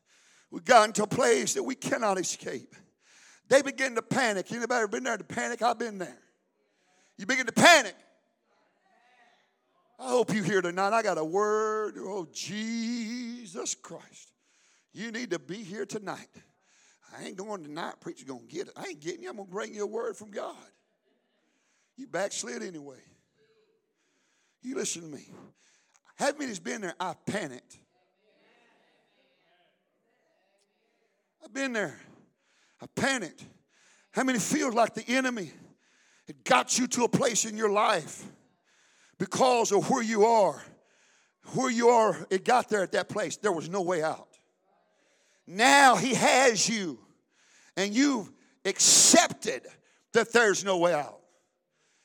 We 0.50 0.60
got 0.60 0.88
into 0.88 1.02
a 1.02 1.06
place 1.06 1.54
that 1.54 1.62
we 1.62 1.74
cannot 1.74 2.18
escape. 2.18 2.74
They 3.48 3.62
begin 3.62 3.94
to 3.96 4.02
panic. 4.02 4.50
Anybody 4.50 4.78
ever 4.78 4.88
been 4.88 5.04
there 5.04 5.18
to 5.18 5.24
panic? 5.24 5.60
I've 5.60 5.78
been 5.78 5.98
there. 5.98 6.18
You 7.18 7.26
begin 7.26 7.46
to 7.46 7.52
panic. 7.52 7.94
I 9.98 10.08
hope 10.08 10.32
you 10.32 10.42
hear 10.42 10.62
tonight. 10.62 10.94
I 10.94 11.02
got 11.02 11.18
a 11.18 11.24
word. 11.24 11.96
Oh, 11.98 12.26
Jesus 12.32 13.74
Christ. 13.74 14.32
You 14.94 15.12
need 15.12 15.30
to 15.30 15.38
be 15.38 15.62
here 15.62 15.84
tonight. 15.84 16.28
I 17.16 17.24
ain't 17.24 17.36
going 17.36 17.62
tonight. 17.62 17.94
Preacher's 18.00 18.24
going 18.24 18.46
to 18.46 18.54
get 18.54 18.68
it. 18.68 18.74
I 18.76 18.86
ain't 18.86 19.00
getting 19.00 19.22
you. 19.22 19.30
I'm 19.30 19.36
going 19.36 19.48
to 19.48 19.52
bring 19.52 19.74
you 19.74 19.84
a 19.84 19.86
word 19.86 20.16
from 20.16 20.30
God. 20.30 20.54
You 21.96 22.06
backslid 22.06 22.62
anyway. 22.62 23.00
You 24.62 24.74
listen 24.76 25.02
to 25.02 25.08
me. 25.08 25.28
How 26.16 26.32
many's 26.38 26.60
been 26.60 26.82
there? 26.82 26.94
I 27.00 27.14
panicked. 27.26 27.78
I've 31.42 31.52
been 31.52 31.72
there. 31.72 31.98
I 32.80 32.86
panicked. 32.94 33.44
How 34.12 34.24
many 34.24 34.38
feels 34.38 34.74
like 34.74 34.94
the 34.94 35.04
enemy 35.08 35.50
had 36.26 36.44
got 36.44 36.78
you 36.78 36.86
to 36.88 37.04
a 37.04 37.08
place 37.08 37.44
in 37.44 37.56
your 37.56 37.70
life 37.70 38.24
because 39.18 39.72
of 39.72 39.88
where 39.90 40.02
you 40.02 40.24
are? 40.24 40.62
Where 41.54 41.70
you 41.70 41.88
are, 41.88 42.26
it 42.30 42.44
got 42.44 42.68
there 42.68 42.82
at 42.82 42.92
that 42.92 43.08
place. 43.08 43.36
There 43.36 43.52
was 43.52 43.68
no 43.68 43.80
way 43.82 44.02
out. 44.02 44.29
Now 45.46 45.96
he 45.96 46.14
has 46.14 46.68
you, 46.68 46.98
and 47.76 47.94
you've 47.94 48.30
accepted 48.64 49.62
that 50.12 50.32
there's 50.32 50.64
no 50.64 50.78
way 50.78 50.94
out. 50.94 51.18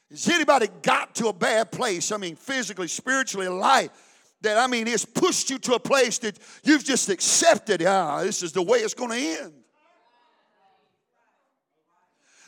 Has 0.09 0.27
anybody 0.29 0.67
got 0.81 1.15
to 1.15 1.27
a 1.27 1.33
bad 1.33 1.71
place? 1.71 2.11
I 2.11 2.17
mean, 2.17 2.35
physically, 2.35 2.87
spiritually, 2.87 3.47
life 3.47 3.89
that 4.41 4.57
I 4.57 4.67
mean, 4.67 4.87
it's 4.87 5.05
pushed 5.05 5.49
you 5.49 5.57
to 5.59 5.73
a 5.73 5.79
place 5.79 6.19
that 6.19 6.37
you've 6.63 6.83
just 6.83 7.09
accepted. 7.09 7.83
Ah, 7.85 8.21
this 8.21 8.43
is 8.43 8.51
the 8.51 8.61
way 8.61 8.79
it's 8.79 8.93
going 8.93 9.11
to 9.11 9.43
end. 9.43 9.53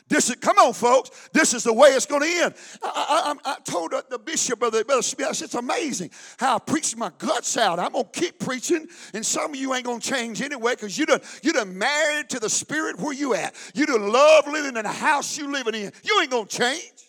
This 0.08 0.30
is, 0.30 0.36
come 0.36 0.58
on, 0.58 0.72
folks. 0.72 1.28
This 1.32 1.54
is 1.54 1.64
the 1.64 1.72
way 1.72 1.90
it's 1.90 2.06
going 2.06 2.22
to 2.22 2.44
end. 2.44 2.54
I, 2.82 3.34
I, 3.44 3.52
I 3.52 3.56
told 3.64 3.92
the 4.08 4.18
bishop, 4.18 4.58
Brother, 4.58 4.82
Brother 4.84 5.02
Smith, 5.02 5.42
it's 5.42 5.54
amazing 5.54 6.10
how 6.38 6.56
I 6.56 6.58
preached 6.58 6.96
my 6.96 7.10
guts 7.18 7.56
out. 7.56 7.78
I'm 7.78 7.92
going 7.92 8.06
to 8.10 8.20
keep 8.20 8.38
preaching, 8.38 8.86
and 9.12 9.24
some 9.24 9.52
of 9.52 9.56
you 9.56 9.74
ain't 9.74 9.84
going 9.84 10.00
to 10.00 10.08
change 10.08 10.40
anyway 10.40 10.74
because 10.74 10.96
you 10.98 11.06
done, 11.06 11.20
you 11.42 11.52
done 11.52 11.76
married 11.76 12.30
to 12.30 12.40
the 12.40 12.48
spirit 12.48 12.98
where 12.98 13.12
you 13.12 13.34
at. 13.34 13.54
You 13.74 13.86
done 13.86 14.10
love 14.10 14.46
living 14.46 14.76
in 14.76 14.84
the 14.84 14.92
house 14.92 15.36
you 15.36 15.52
living 15.52 15.74
in. 15.74 15.92
You 16.02 16.18
ain't 16.20 16.30
going 16.30 16.46
to 16.46 16.56
change. 16.56 17.07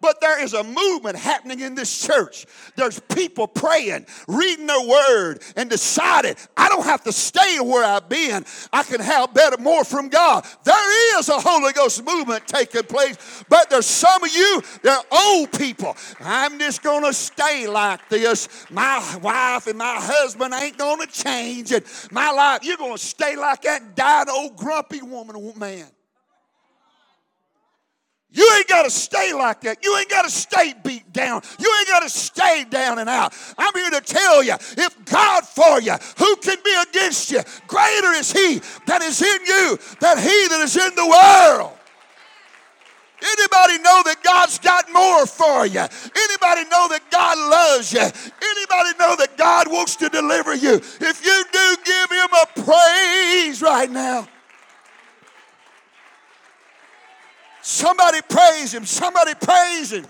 But 0.00 0.20
there 0.20 0.42
is 0.42 0.54
a 0.54 0.64
movement 0.64 1.16
happening 1.16 1.60
in 1.60 1.74
this 1.74 2.06
church. 2.06 2.46
There's 2.76 2.98
people 3.00 3.46
praying, 3.46 4.06
reading 4.28 4.66
their 4.66 4.86
word, 4.86 5.42
and 5.56 5.68
decided 5.68 6.36
I 6.56 6.68
don't 6.68 6.84
have 6.84 7.04
to 7.04 7.12
stay 7.12 7.58
where 7.60 7.84
I've 7.84 8.08
been. 8.08 8.44
I 8.72 8.82
can 8.82 9.00
have 9.00 9.34
better, 9.34 9.58
more 9.58 9.84
from 9.84 10.08
God. 10.08 10.46
There 10.64 11.18
is 11.18 11.28
a 11.28 11.38
Holy 11.38 11.72
Ghost 11.72 12.04
movement 12.04 12.46
taking 12.46 12.84
place, 12.84 13.44
but 13.48 13.68
there's 13.68 13.86
some 13.86 14.24
of 14.24 14.34
you, 14.34 14.62
they're 14.82 14.98
old 15.12 15.52
people. 15.52 15.96
I'm 16.20 16.58
just 16.58 16.82
going 16.82 17.04
to 17.04 17.12
stay 17.12 17.66
like 17.66 18.08
this. 18.08 18.48
My 18.70 19.18
wife 19.22 19.66
and 19.66 19.78
my 19.78 19.96
husband 19.98 20.54
ain't 20.54 20.78
going 20.78 21.06
to 21.06 21.12
change, 21.12 21.72
and 21.72 21.84
my 22.10 22.30
life, 22.30 22.60
you're 22.62 22.76
going 22.76 22.96
to 22.96 22.98
stay 22.98 23.36
like 23.36 23.62
that, 23.62 24.28
an 24.28 24.34
old 24.34 24.56
grumpy 24.56 25.02
woman, 25.02 25.52
man. 25.58 25.86
You 28.32 28.48
ain't 28.56 28.68
got 28.68 28.84
to 28.84 28.90
stay 28.90 29.32
like 29.32 29.62
that. 29.62 29.84
You 29.84 29.96
ain't 29.96 30.08
got 30.08 30.22
to 30.22 30.30
stay 30.30 30.72
beat 30.84 31.12
down. 31.12 31.42
You 31.58 31.74
ain't 31.78 31.88
got 31.88 32.02
to 32.04 32.08
stay 32.08 32.64
down 32.68 32.98
and 32.98 33.08
out. 33.08 33.34
I'm 33.58 33.74
here 33.74 33.90
to 33.90 34.00
tell 34.00 34.42
you 34.42 34.54
if 34.54 35.04
God 35.04 35.44
for 35.44 35.80
you, 35.80 35.94
who 36.18 36.36
can 36.36 36.56
be 36.64 36.74
against 36.88 37.30
you? 37.32 37.40
Greater 37.66 38.12
is 38.12 38.32
He 38.32 38.60
that 38.86 39.02
is 39.02 39.20
in 39.20 39.46
you 39.46 39.78
than 40.00 40.18
He 40.18 40.48
that 40.48 40.60
is 40.62 40.76
in 40.76 40.94
the 40.94 41.06
world. 41.06 41.76
Anybody 43.22 43.78
know 43.82 44.02
that 44.04 44.22
God's 44.22 44.58
got 44.58 44.90
more 44.92 45.26
for 45.26 45.66
you? 45.66 45.80
Anybody 45.80 46.64
know 46.70 46.88
that 46.88 47.02
God 47.10 47.36
loves 47.36 47.92
you? 47.92 48.00
Anybody 48.00 48.98
know 48.98 49.16
that 49.16 49.34
God 49.36 49.70
wants 49.70 49.96
to 49.96 50.08
deliver 50.08 50.54
you? 50.54 50.74
If 50.74 51.24
you 51.24 51.44
do, 51.52 51.76
give 51.84 52.10
Him 52.10 52.28
a 52.32 52.46
praise 52.64 53.60
right 53.60 53.90
now. 53.90 54.26
Somebody 57.70 58.18
praise 58.28 58.74
him. 58.74 58.84
Somebody 58.84 59.32
praise 59.34 59.92
him. 59.92 60.04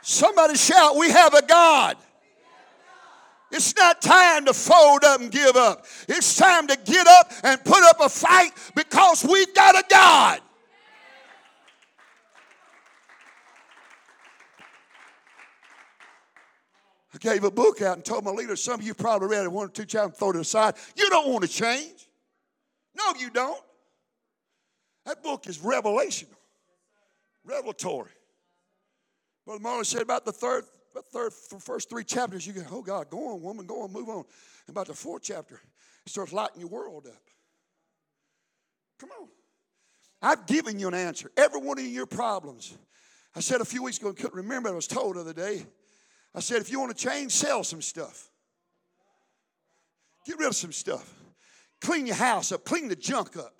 Somebody 0.00 0.56
shout, 0.56 0.96
We 0.96 1.10
have 1.10 1.34
a 1.34 1.44
God. 1.44 1.98
It's 3.52 3.76
not 3.76 4.00
time 4.00 4.46
to 4.46 4.54
fold 4.54 5.04
up 5.04 5.20
and 5.20 5.30
give 5.30 5.54
up. 5.54 5.84
It's 6.08 6.34
time 6.34 6.66
to 6.68 6.78
get 6.82 7.06
up 7.06 7.30
and 7.44 7.62
put 7.62 7.82
up 7.82 8.00
a 8.00 8.08
fight 8.08 8.52
because 8.74 9.22
we've 9.22 9.54
got 9.54 9.74
a 9.74 9.84
God. 9.90 10.40
I 17.14 17.18
gave 17.18 17.44
a 17.44 17.50
book 17.50 17.80
out 17.80 17.96
and 17.96 18.04
told 18.04 18.24
my 18.24 18.30
leader, 18.30 18.54
some 18.54 18.80
of 18.80 18.86
you 18.86 18.92
probably 18.92 19.28
read 19.28 19.44
it 19.44 19.52
one 19.52 19.66
or 19.66 19.70
two 19.70 19.86
and 19.98 20.14
throw 20.14 20.30
it 20.30 20.36
aside. 20.36 20.74
You 20.94 21.08
don't 21.08 21.30
want 21.30 21.42
to 21.42 21.48
change. 21.48 22.08
No, 22.96 23.14
you 23.18 23.30
don't. 23.30 23.62
That 25.06 25.22
book 25.22 25.46
is 25.46 25.58
revelational, 25.58 26.36
revelatory. 27.44 28.10
Brother 29.46 29.60
Marley 29.60 29.84
said 29.84 30.02
about 30.02 30.26
the 30.26 30.32
third, 30.32 30.64
the 30.94 31.00
third, 31.00 31.32
first 31.32 31.88
three 31.88 32.04
chapters, 32.04 32.46
you 32.46 32.52
go, 32.52 32.62
oh 32.70 32.82
God, 32.82 33.08
go 33.08 33.32
on, 33.32 33.40
woman, 33.40 33.64
go 33.64 33.82
on, 33.82 33.92
move 33.92 34.10
on. 34.10 34.24
And 34.66 34.68
about 34.68 34.88
the 34.88 34.94
fourth 34.94 35.22
chapter, 35.22 35.54
it 36.04 36.10
starts 36.10 36.32
lighting 36.34 36.60
your 36.60 36.68
world 36.68 37.06
up. 37.06 37.22
Come 38.98 39.10
on. 39.18 39.28
I've 40.20 40.46
given 40.46 40.78
you 40.78 40.88
an 40.88 40.94
answer. 40.94 41.30
Every 41.38 41.60
one 41.60 41.78
of 41.78 41.86
your 41.86 42.04
problems. 42.04 42.76
I 43.34 43.40
said 43.40 43.62
a 43.62 43.64
few 43.64 43.82
weeks 43.82 43.98
ago, 43.98 44.10
I 44.10 44.12
couldn't 44.12 44.34
remember, 44.34 44.68
I 44.68 44.72
was 44.72 44.86
told 44.86 45.16
the 45.16 45.20
other 45.20 45.32
day. 45.32 45.64
I 46.38 46.40
said, 46.40 46.58
if 46.58 46.70
you 46.70 46.78
want 46.78 46.96
to 46.96 47.04
change, 47.04 47.32
sell 47.32 47.64
some 47.64 47.82
stuff. 47.82 48.30
Get 50.24 50.38
rid 50.38 50.46
of 50.46 50.54
some 50.54 50.70
stuff. 50.70 51.12
Clean 51.80 52.06
your 52.06 52.14
house 52.14 52.52
up, 52.52 52.64
clean 52.64 52.86
the 52.86 52.94
junk 52.94 53.36
up. 53.36 53.56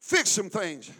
Fix 0.00 0.30
some 0.30 0.50
things. 0.50 0.90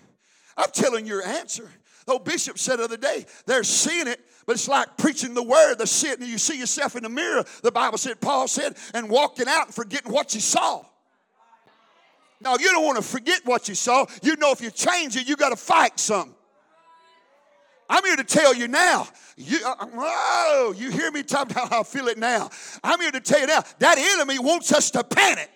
I'm 0.56 0.70
telling 0.72 1.06
your 1.06 1.26
answer. 1.26 1.68
Oh, 2.06 2.20
Bishop 2.20 2.56
said 2.56 2.76
the 2.76 2.84
other 2.84 2.96
day, 2.96 3.26
they're 3.46 3.64
seeing 3.64 4.06
it, 4.06 4.20
but 4.46 4.52
it's 4.52 4.68
like 4.68 4.96
preaching 4.96 5.34
the 5.34 5.42
word. 5.42 5.74
They're 5.74 5.86
sitting 5.88 6.24
it, 6.24 6.30
you 6.30 6.38
see 6.38 6.56
yourself 6.56 6.94
in 6.94 7.02
the 7.02 7.08
mirror, 7.08 7.44
the 7.64 7.72
Bible 7.72 7.98
said, 7.98 8.20
Paul 8.20 8.46
said, 8.46 8.76
and 8.94 9.10
walking 9.10 9.48
out 9.48 9.66
and 9.66 9.74
forgetting 9.74 10.12
what 10.12 10.36
you 10.36 10.40
saw. 10.40 10.84
Now, 12.40 12.52
you 12.52 12.70
don't 12.70 12.84
want 12.84 12.98
to 12.98 13.02
forget 13.02 13.40
what 13.44 13.68
you 13.68 13.74
saw. 13.74 14.06
You 14.22 14.36
know 14.36 14.52
if 14.52 14.60
you 14.60 14.70
change 14.70 15.16
it, 15.16 15.26
you 15.26 15.34
got 15.34 15.48
to 15.48 15.56
fight 15.56 15.98
something. 15.98 16.35
I'm 17.88 18.04
here 18.04 18.16
to 18.16 18.24
tell 18.24 18.54
you 18.54 18.68
now. 18.68 19.08
You, 19.36 19.58
uh, 19.64 19.74
uh, 19.78 19.86
whoa, 19.86 20.72
you 20.72 20.90
hear 20.90 21.10
me 21.10 21.22
talking 21.22 21.52
about 21.52 21.70
how 21.70 21.80
I 21.80 21.84
feel 21.84 22.08
it 22.08 22.18
now. 22.18 22.50
I'm 22.82 23.00
here 23.00 23.12
to 23.12 23.20
tell 23.20 23.40
you 23.40 23.46
now 23.46 23.62
that 23.78 23.98
enemy 23.98 24.38
wants 24.38 24.72
us 24.72 24.90
to 24.92 25.04
panic. 25.04 25.50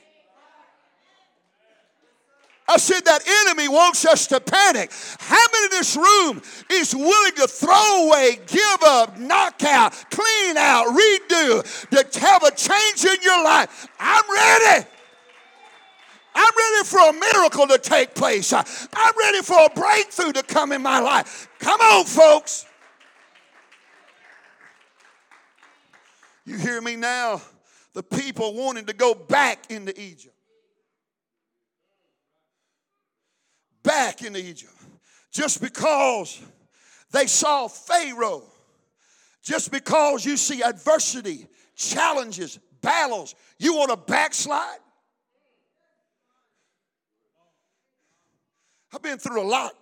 I 2.69 2.77
said 2.77 3.01
that 3.07 3.23
enemy 3.49 3.69
wants 3.69 4.07
us 4.07 4.29
to 4.29 4.39
panic. 4.39 4.93
How 5.19 5.45
many 5.53 5.65
in 5.65 5.71
this 5.73 5.97
room 5.97 6.41
is 6.71 6.95
willing 6.95 7.33
to 7.33 7.49
throw 7.49 8.07
away, 8.07 8.39
give 8.47 8.83
up, 8.87 9.19
knock 9.19 9.65
out, 9.65 9.93
clean 10.11 10.57
out, 10.57 10.87
redo, 10.87 11.91
to 11.91 12.21
have 12.21 12.45
a 12.45 12.53
change 12.53 13.05
in 13.05 13.23
your 13.25 13.43
life? 13.43 13.89
I'm 13.99 14.23
ready. 14.33 14.87
I'm 16.35 16.53
ready 16.57 16.87
for 16.87 17.01
a 17.01 17.13
miracle 17.13 17.67
to 17.69 17.79
take 17.79 18.15
place. 18.15 18.53
I'm 18.53 19.15
ready 19.19 19.43
for 19.43 19.59
a 19.65 19.71
breakthrough 19.71 20.33
to 20.33 20.43
come 20.43 20.73
in 20.73 20.83
my 20.83 21.01
life. 21.01 21.49
Come 21.59 21.81
on, 21.81 22.05
folks. 22.05 22.67
You 26.45 26.57
hear 26.57 26.81
me 26.81 26.97
now? 26.97 27.43
The 27.93 28.03
people 28.03 28.55
wanted 28.55 28.87
to 28.87 28.93
go 28.93 29.15
back 29.15 29.71
into 29.71 29.99
Egypt. 30.01 30.35
Back 33.83 34.23
into 34.23 34.39
Egypt. 34.39 34.73
Just 35.33 35.61
because 35.61 36.41
they 37.13 37.27
saw 37.27 37.69
Pharaoh, 37.69 38.45
just 39.43 39.71
because 39.71 40.25
you 40.25 40.37
see 40.37 40.63
adversity, 40.63 41.47
challenges, 41.77 42.59
battles, 42.81 43.35
you 43.59 43.75
want 43.75 43.91
to 43.91 43.97
backslide? 43.97 44.79
I've 48.93 49.03
been 49.03 49.19
through 49.19 49.43
a 49.43 49.47
lot. 49.47 49.73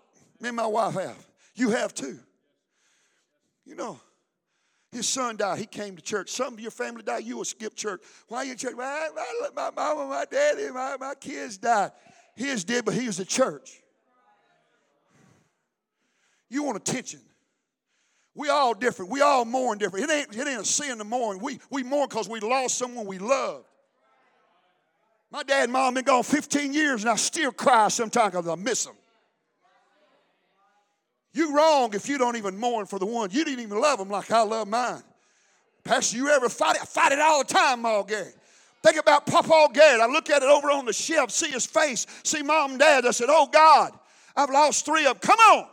Me 0.40 0.48
and 0.48 0.56
my 0.56 0.66
wife 0.66 0.94
have. 0.94 1.26
You 1.54 1.70
have 1.70 1.94
too. 1.94 2.18
You 3.64 3.74
know, 3.74 4.00
his 4.92 5.06
son 5.06 5.36
died. 5.36 5.58
He 5.58 5.66
came 5.66 5.96
to 5.96 6.02
church. 6.02 6.30
Some 6.30 6.54
of 6.54 6.60
your 6.60 6.70
family 6.70 7.02
died. 7.02 7.24
You 7.24 7.36
will 7.36 7.44
skip 7.44 7.74
church. 7.74 8.00
Why 8.28 8.44
you 8.44 8.54
church? 8.54 8.74
My, 8.76 9.08
my, 9.14 9.48
my 9.54 9.70
mama, 9.74 10.06
my 10.08 10.24
daddy, 10.30 10.70
my, 10.70 10.96
my 10.98 11.14
kids 11.14 11.58
died. 11.58 11.90
His 12.34 12.64
did, 12.64 12.84
but 12.84 12.94
he 12.94 13.06
was 13.06 13.20
at 13.20 13.28
church. 13.28 13.82
You 16.48 16.62
want 16.62 16.76
attention. 16.78 17.20
We 18.34 18.48
all 18.48 18.72
different. 18.72 19.10
We 19.10 19.20
all 19.20 19.44
mourn 19.44 19.78
different. 19.78 20.08
It 20.08 20.12
ain't, 20.12 20.36
it 20.36 20.46
ain't 20.46 20.60
a 20.60 20.64
sin 20.64 20.98
to 20.98 21.04
mourn. 21.04 21.40
We, 21.40 21.58
we 21.70 21.82
mourn 21.82 22.08
because 22.08 22.28
we 22.28 22.40
lost 22.40 22.78
someone 22.78 23.04
we 23.04 23.18
love. 23.18 23.64
My 25.30 25.42
dad 25.42 25.64
and 25.64 25.72
mom 25.72 25.94
been 25.94 26.04
gone 26.04 26.22
15 26.22 26.72
years 26.72 27.02
and 27.02 27.10
I 27.10 27.16
still 27.16 27.52
cry 27.52 27.88
sometimes 27.88 28.32
because 28.32 28.48
I 28.48 28.54
miss 28.54 28.84
them. 28.84 28.94
You 31.34 31.54
wrong 31.54 31.94
if 31.94 32.08
you 32.08 32.18
don't 32.18 32.36
even 32.36 32.58
mourn 32.58 32.86
for 32.86 32.98
the 32.98 33.06
one. 33.06 33.30
You 33.30 33.44
didn't 33.44 33.60
even 33.60 33.80
love 33.80 33.98
them 33.98 34.08
like 34.08 34.30
I 34.30 34.42
love 34.42 34.68
mine. 34.68 35.02
Pastor, 35.84 36.16
you 36.16 36.28
ever 36.28 36.48
fight 36.48 36.76
it? 36.76 36.82
I 36.82 36.84
fight 36.86 37.12
it 37.12 37.20
all 37.20 37.44
the 37.44 37.52
time, 37.52 37.82
Ma 37.82 38.02
Gary. 38.02 38.32
Think 38.82 38.98
about 38.98 39.26
Papa 39.26 39.68
Garrett. 39.72 40.00
I 40.00 40.06
look 40.06 40.30
at 40.30 40.42
it 40.42 40.48
over 40.48 40.70
on 40.70 40.86
the 40.86 40.92
shelf, 40.92 41.30
see 41.30 41.50
his 41.50 41.66
face, 41.66 42.06
see 42.22 42.42
mom 42.42 42.72
and 42.72 42.80
dad. 42.80 43.06
I 43.06 43.10
said, 43.10 43.28
Oh 43.28 43.48
God, 43.52 43.92
I've 44.36 44.50
lost 44.50 44.86
three 44.86 45.06
of 45.06 45.20
them. 45.20 45.30
Come 45.30 45.38
on. 45.38 45.66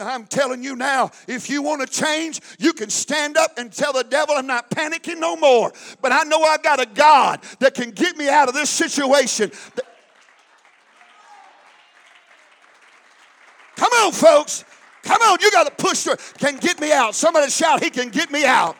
I'm 0.00 0.26
telling 0.26 0.62
you 0.62 0.76
now, 0.76 1.10
if 1.26 1.48
you 1.48 1.62
want 1.62 1.80
to 1.80 1.86
change, 1.86 2.40
you 2.58 2.72
can 2.72 2.90
stand 2.90 3.36
up 3.36 3.58
and 3.58 3.72
tell 3.72 3.92
the 3.92 4.04
devil, 4.04 4.34
I'm 4.36 4.46
not 4.46 4.70
panicking 4.70 5.18
no 5.18 5.34
more. 5.34 5.72
But 6.02 6.12
I 6.12 6.24
know 6.24 6.42
I've 6.42 6.62
got 6.62 6.80
a 6.80 6.86
God 6.86 7.40
that 7.60 7.74
can 7.74 7.90
get 7.90 8.16
me 8.16 8.28
out 8.28 8.48
of 8.48 8.54
this 8.54 8.68
situation. 8.68 9.50
Come 13.76 13.92
on, 13.92 14.12
folks. 14.12 14.64
Come 15.04 15.22
on, 15.22 15.38
you 15.40 15.50
got 15.50 15.64
to 15.64 15.82
push 15.82 16.02
through. 16.02 16.16
Can 16.36 16.58
get 16.58 16.80
me 16.80 16.92
out. 16.92 17.14
Somebody 17.14 17.50
shout, 17.50 17.82
He 17.82 17.88
can 17.88 18.10
get 18.10 18.30
me 18.30 18.44
out. 18.44 18.76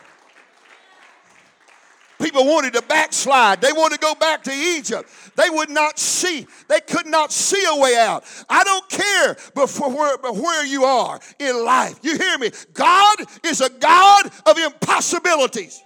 People 2.20 2.46
wanted 2.46 2.72
to 2.72 2.82
backslide. 2.82 3.60
They 3.60 3.72
wanted 3.72 3.96
to 3.96 4.00
go 4.00 4.14
back 4.14 4.42
to 4.44 4.52
Egypt. 4.52 5.08
They 5.36 5.48
would 5.50 5.70
not 5.70 5.98
see. 5.98 6.46
They 6.68 6.80
could 6.80 7.06
not 7.06 7.30
see 7.30 7.62
a 7.68 7.76
way 7.78 7.96
out. 7.96 8.24
I 8.48 8.64
don't 8.64 8.88
care 8.88 9.36
before 9.54 9.90
where, 9.90 10.16
where 10.32 10.66
you 10.66 10.84
are 10.84 11.20
in 11.38 11.64
life. 11.64 11.98
You 12.02 12.16
hear 12.16 12.38
me? 12.38 12.50
God 12.72 13.16
is 13.44 13.60
a 13.60 13.70
God 13.70 14.30
of 14.46 14.58
impossibilities. 14.58 15.82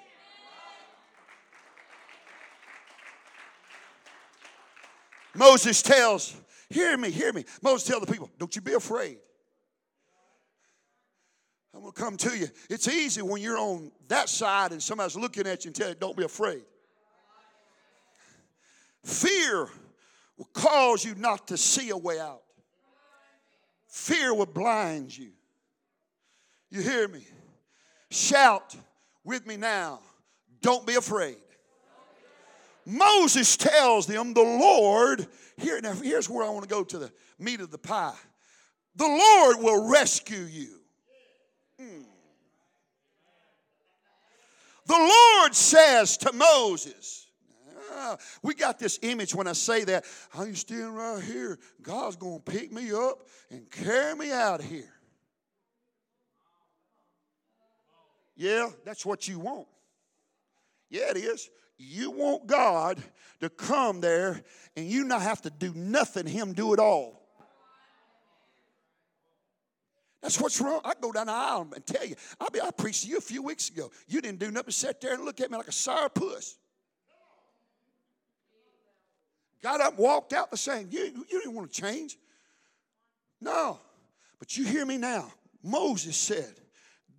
Moses 5.35 5.83
tells, 5.83 6.35
hear 6.69 6.97
me, 6.97 7.11
hear 7.11 7.33
me. 7.33 7.45
Moses 7.63 7.87
tells 7.89 8.05
the 8.05 8.11
people, 8.11 8.31
don't 8.39 8.55
you 8.55 8.63
be 8.63 8.75
afraid. 8.75 9.19
I'm 11.75 11.81
going 11.81 11.93
to 11.93 12.01
come 12.01 12.17
to 12.19 12.39
you. 12.39 12.49
It's 12.69 12.87
easy 12.87 13.23
when 13.23 13.41
you're 13.41 13.59
on 13.59 13.91
that 14.09 14.29
side 14.29 14.73
and 14.73 14.83
somebody's 14.83 15.17
looking 15.17 15.47
at 15.47 15.65
you 15.65 15.71
and 15.71 15.75
tell 15.75 15.89
you, 15.89 15.95
don't 15.95 16.17
be 16.17 16.25
afraid. 16.25 16.63
Fear 19.05 19.69
will 20.37 20.49
cause 20.53 21.05
you 21.05 21.15
not 21.17 21.49
to 21.49 21.57
see 21.57 21.91
a 21.91 21.97
way 21.97 22.21
out. 22.21 22.43
Fear 23.89 24.35
will 24.35 24.47
blind 24.47 25.17
you. 25.17 25.31
You 26.71 26.83
hear 26.83 27.09
me? 27.09 27.27
Shout 28.11 28.77
with 29.25 29.47
me 29.47 29.57
now. 29.57 30.01
Don't 30.61 30.87
be 30.87 30.95
afraid. 30.95 31.37
Moses 32.85 33.57
tells 33.57 34.07
them, 34.07 34.35
the 34.35 34.43
Lord, 34.43 35.27
here, 35.57 35.81
now 35.81 35.93
here's 35.93 36.29
where 36.29 36.45
I 36.45 36.51
want 36.51 36.63
to 36.65 36.69
go 36.69 36.85
to 36.85 36.99
the 36.99 37.13
meat 37.39 37.61
of 37.61 37.71
the 37.71 37.79
pie. 37.79 38.17
The 38.97 39.07
Lord 39.07 39.59
will 39.61 39.91
rescue 39.91 40.43
you. 40.43 40.82
The 44.87 44.95
Lord 44.95 45.55
says 45.55 46.17
to 46.19 46.33
Moses, 46.33 47.27
ah, 47.93 48.17
we 48.43 48.55
got 48.55 48.79
this 48.79 48.99
image 49.03 49.35
when 49.35 49.47
I 49.47 49.53
say 49.53 49.85
that. 49.85 50.05
I'm 50.35 50.55
standing 50.55 50.93
right 50.93 51.23
here. 51.23 51.59
God's 51.81 52.17
going 52.17 52.43
to 52.43 52.51
pick 52.51 52.73
me 52.73 52.93
up 52.93 53.23
and 53.51 53.71
carry 53.71 54.15
me 54.17 54.33
out 54.33 54.61
of 54.61 54.67
here. 54.67 54.93
Yeah, 58.37 58.71
that's 58.85 59.07
what 59.07 59.29
you 59.29 59.39
want. 59.39 59.69
Yeah, 60.91 61.11
it 61.11 61.17
is. 61.17 61.49
You 61.79 62.11
want 62.11 62.47
God 62.47 63.03
to 63.41 63.49
come 63.49 64.01
there 64.01 64.43
and 64.77 64.87
you 64.87 65.05
not 65.05 65.23
have 65.23 65.43
to 65.43 65.51
do 65.51 65.73
nothing, 65.75 66.27
Him 66.27 66.53
do 66.53 66.73
it 66.73 66.81
all. 66.81 67.22
That's 70.23 70.41
what's 70.41 70.61
wrong. 70.61 70.81
I 70.85 70.93
go 71.01 71.11
down 71.11 71.27
the 71.27 71.33
aisle 71.33 71.69
and 71.75 71.85
tell 71.85 72.07
you. 72.07 72.15
I, 72.41 72.49
be, 72.53 72.61
I 72.61 72.71
preached 72.71 73.03
to 73.05 73.09
you 73.09 73.19
a 73.19 73.21
few 73.21 73.43
weeks 73.43 73.69
ago. 73.69 73.91
You 74.07 74.21
didn't 74.21 74.39
do 74.39 74.47
nothing 74.47 74.67
but 74.67 74.75
sit 74.75 75.01
there 75.01 75.15
and 75.15 75.25
look 75.25 75.41
at 75.41 75.51
me 75.51 75.57
like 75.57 75.69
a 75.69 75.73
sour 75.73 76.09
puss. 76.09 76.57
Got 79.63 79.81
up, 79.81 79.99
walked 79.99 80.33
out 80.33 80.51
the 80.51 80.57
same. 80.57 80.89
You, 80.91 81.25
you 81.29 81.41
didn't 81.41 81.55
want 81.55 81.73
to 81.73 81.81
change. 81.81 82.17
No. 83.41 83.79
But 84.39 84.57
you 84.57 84.65
hear 84.65 84.87
me 84.87 84.97
now. 84.97 85.33
Moses 85.63 86.17
said, 86.17 86.55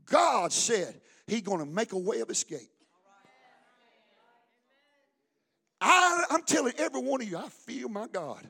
God 0.06 0.52
said, 0.52 1.00
He's 1.28 1.42
going 1.42 1.60
to 1.60 1.66
make 1.66 1.94
a 1.94 1.98
way 1.98 2.20
of 2.20 2.30
escape. 2.30 2.70
I, 5.80 6.26
I'm 6.30 6.44
telling 6.44 6.74
every 6.78 7.02
one 7.02 7.22
of 7.22 7.30
you, 7.30 7.38
I 7.38 7.50
feel 7.50 7.90
my 7.90 8.08
God. 8.08 8.50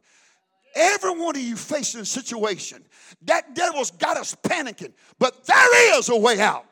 Every 0.75 1.11
one 1.11 1.35
of 1.35 1.41
you 1.41 1.55
facing 1.55 2.01
a 2.01 2.05
situation, 2.05 2.83
that 3.23 3.53
devil's 3.53 3.91
got 3.91 4.17
us 4.17 4.35
panicking, 4.35 4.93
but 5.19 5.45
there 5.45 5.97
is 5.99 6.09
a 6.09 6.17
way 6.17 6.39
out. 6.39 6.65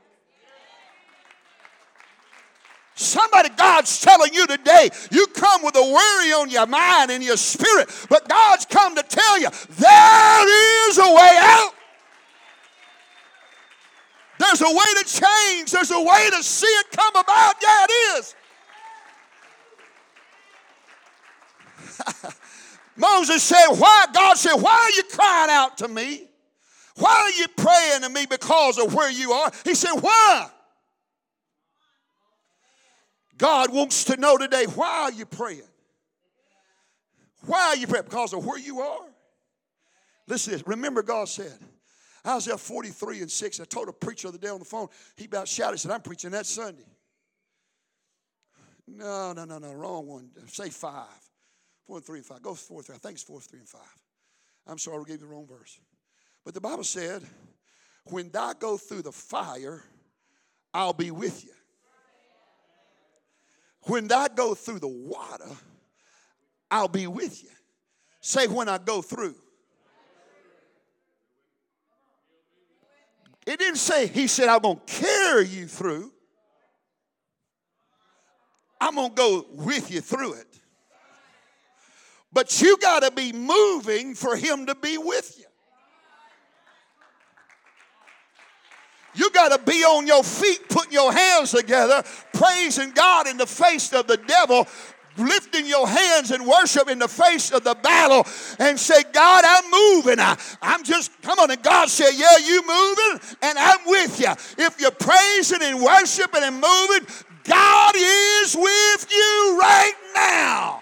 Somebody, 2.96 3.50
God's 3.50 4.02
telling 4.02 4.34
you 4.34 4.46
today, 4.48 4.90
you 5.12 5.26
come 5.28 5.64
with 5.64 5.76
a 5.76 5.82
worry 5.82 6.34
on 6.34 6.50
your 6.50 6.68
mind 6.68 7.10
and 7.10 7.24
your 7.24 7.38
spirit, 7.38 7.90
but 8.10 8.28
God's 8.28 8.66
come 8.66 8.96
to 8.96 9.04
tell 9.04 9.40
you 9.40 9.50
there 9.70 10.90
is 10.90 10.98
a 10.98 11.14
way 11.14 11.38
out. 11.40 11.72
There's 14.40 14.62
a 14.62 14.70
way 14.70 15.04
to 15.04 15.04
change, 15.06 15.72
there's 15.72 15.92
a 15.92 16.02
way 16.02 16.30
to 16.32 16.44
see 16.44 16.68
it 16.68 16.92
come 16.92 17.16
about. 17.16 17.56
Yeah, 17.62 17.86
it 17.88 18.20
is. 18.20 18.36
Moses 23.02 23.42
said, 23.42 23.68
Why? 23.70 24.06
God 24.14 24.38
said, 24.38 24.56
Why 24.56 24.72
are 24.72 24.96
you 24.96 25.04
crying 25.04 25.50
out 25.50 25.78
to 25.80 25.88
me? 25.88 26.28
Why 26.98 27.10
are 27.10 27.32
you 27.32 27.48
praying 27.48 28.02
to 28.02 28.10
me 28.10 28.28
because 28.30 28.78
of 28.78 28.94
where 28.94 29.10
you 29.10 29.32
are? 29.32 29.52
He 29.64 29.74
said, 29.74 29.96
Why? 30.00 30.50
God 33.38 33.74
wants 33.74 34.04
to 34.04 34.18
know 34.18 34.38
today, 34.38 34.66
why 34.66 35.06
are 35.06 35.12
you 35.12 35.26
praying? 35.26 35.64
Why 37.48 37.70
are 37.70 37.76
you 37.76 37.88
praying? 37.88 38.06
Because 38.06 38.34
of 38.34 38.46
where 38.46 38.60
you 38.60 38.82
are? 38.82 39.08
Listen 40.28 40.54
this. 40.54 40.68
Remember, 40.68 41.02
God 41.02 41.28
said, 41.28 41.58
Isaiah 42.26 42.56
43 42.56 43.22
and 43.22 43.32
6. 43.32 43.60
I 43.60 43.64
told 43.64 43.90
a 43.90 43.94
preacher 43.94 44.28
the 44.28 44.36
other 44.36 44.38
day 44.38 44.50
on 44.50 44.60
the 44.60 44.66
phone, 44.66 44.90
he 45.16 45.26
about 45.26 45.48
shouted, 45.48 45.80
said, 45.80 45.90
I'm 45.90 46.02
preaching 46.02 46.30
that 46.32 46.46
Sunday. 46.46 46.86
No, 48.88 49.34
no, 49.34 49.46
no, 49.46 49.58
no, 49.58 49.74
wrong 49.74 50.06
one. 50.06 50.30
Say 50.48 50.70
five. 50.70 51.08
Four 51.92 51.98
and 51.98 52.06
three 52.06 52.20
and 52.20 52.26
five. 52.26 52.42
Go 52.42 52.54
four, 52.54 52.82
three. 52.82 52.96
I 52.96 53.00
think 53.00 53.16
it's 53.16 53.24
four, 53.24 53.42
three, 53.42 53.60
and 53.60 53.68
five. 53.68 53.82
I'm 54.66 54.78
sorry, 54.78 55.00
we 55.00 55.06
gave 55.08 55.20
you 55.20 55.28
the 55.28 55.34
wrong 55.34 55.46
verse. 55.46 55.78
But 56.46 56.54
the 56.54 56.62
Bible 56.62 56.86
said, 56.86 57.22
when 58.06 58.30
thou 58.30 58.54
go 58.54 58.78
through 58.78 59.02
the 59.02 59.12
fire, 59.12 59.84
I'll 60.74 60.94
be 60.94 61.12
with 61.12 61.44
you. 61.44 61.52
When 63.88 64.08
thou 64.08 64.30
go 64.30 64.56
through 64.56 64.80
the 64.80 64.88
water, 64.88 65.50
I'll 66.72 66.88
be 66.88 67.08
with 67.08 67.44
you. 67.44 67.50
Say, 68.22 68.48
when 68.48 68.70
I 68.70 68.78
go 68.78 69.02
through. 69.02 69.36
It 73.46 73.60
didn't 73.60 73.80
say, 73.80 74.08
he 74.08 74.28
said, 74.28 74.48
I'm 74.48 74.62
going 74.62 74.80
to 74.86 74.94
carry 74.94 75.46
you 75.46 75.68
through. 75.68 76.10
I'm 78.80 78.96
going 78.96 79.10
to 79.10 79.16
go 79.16 79.46
with 79.52 79.92
you 79.92 80.00
through 80.00 80.36
it. 80.36 80.61
But 82.34 82.62
you 82.62 82.78
got 82.78 83.04
to 83.04 83.12
be 83.12 83.34
moving 83.34 84.16
for 84.16 84.36
Him 84.36 84.66
to 84.68 84.76
be 84.76 84.98
with 84.98 85.38
you. 85.38 85.46
You 89.14 89.30
got 89.32 89.50
to 89.50 89.64
be 89.70 89.84
on 89.84 90.08
your 90.08 90.24
feet, 90.24 90.70
putting 90.70 90.94
your 90.94 91.12
hands 91.12 91.52
together, 91.52 92.04
praising 92.34 92.92
God 92.92 93.28
in 93.28 93.38
the 93.38 93.46
face 93.46 93.92
of 93.92 94.08
the 94.08 94.16
devil, 94.16 94.66
lifting 95.18 95.66
your 95.66 95.86
hands 95.86 96.32
and 96.32 96.48
worship 96.48 96.90
in 96.90 96.98
the 96.98 97.08
face 97.08 97.52
of 97.52 97.66
the 97.66 97.76
battle 97.76 98.26
and 98.60 98.80
say, 98.80 99.04
God, 99.12 99.44
I'm 99.46 99.70
moving. 99.70 100.20
I, 100.20 100.38
am 100.62 100.84
just, 100.84 101.12
come 101.22 101.40
on. 101.40 101.52
And 101.52 101.62
God 101.62 101.90
said, 101.90 102.12
Yeah, 102.16 102.38
you 102.38 102.62
moving, 102.66 103.38
and 103.42 103.58
I'm 103.58 103.80
with 103.86 104.20
you. 104.20 104.32
If 104.64 104.80
you're 104.80 104.92
praising 104.92 105.62
and 105.62 105.84
worshiping 105.84 106.44
and 106.44 106.56
moving, 106.56 107.08
God 107.44 107.94
is 107.98 108.56
with 108.56 109.12
you 109.12 109.58
right 109.60 109.94
now. 110.16 110.81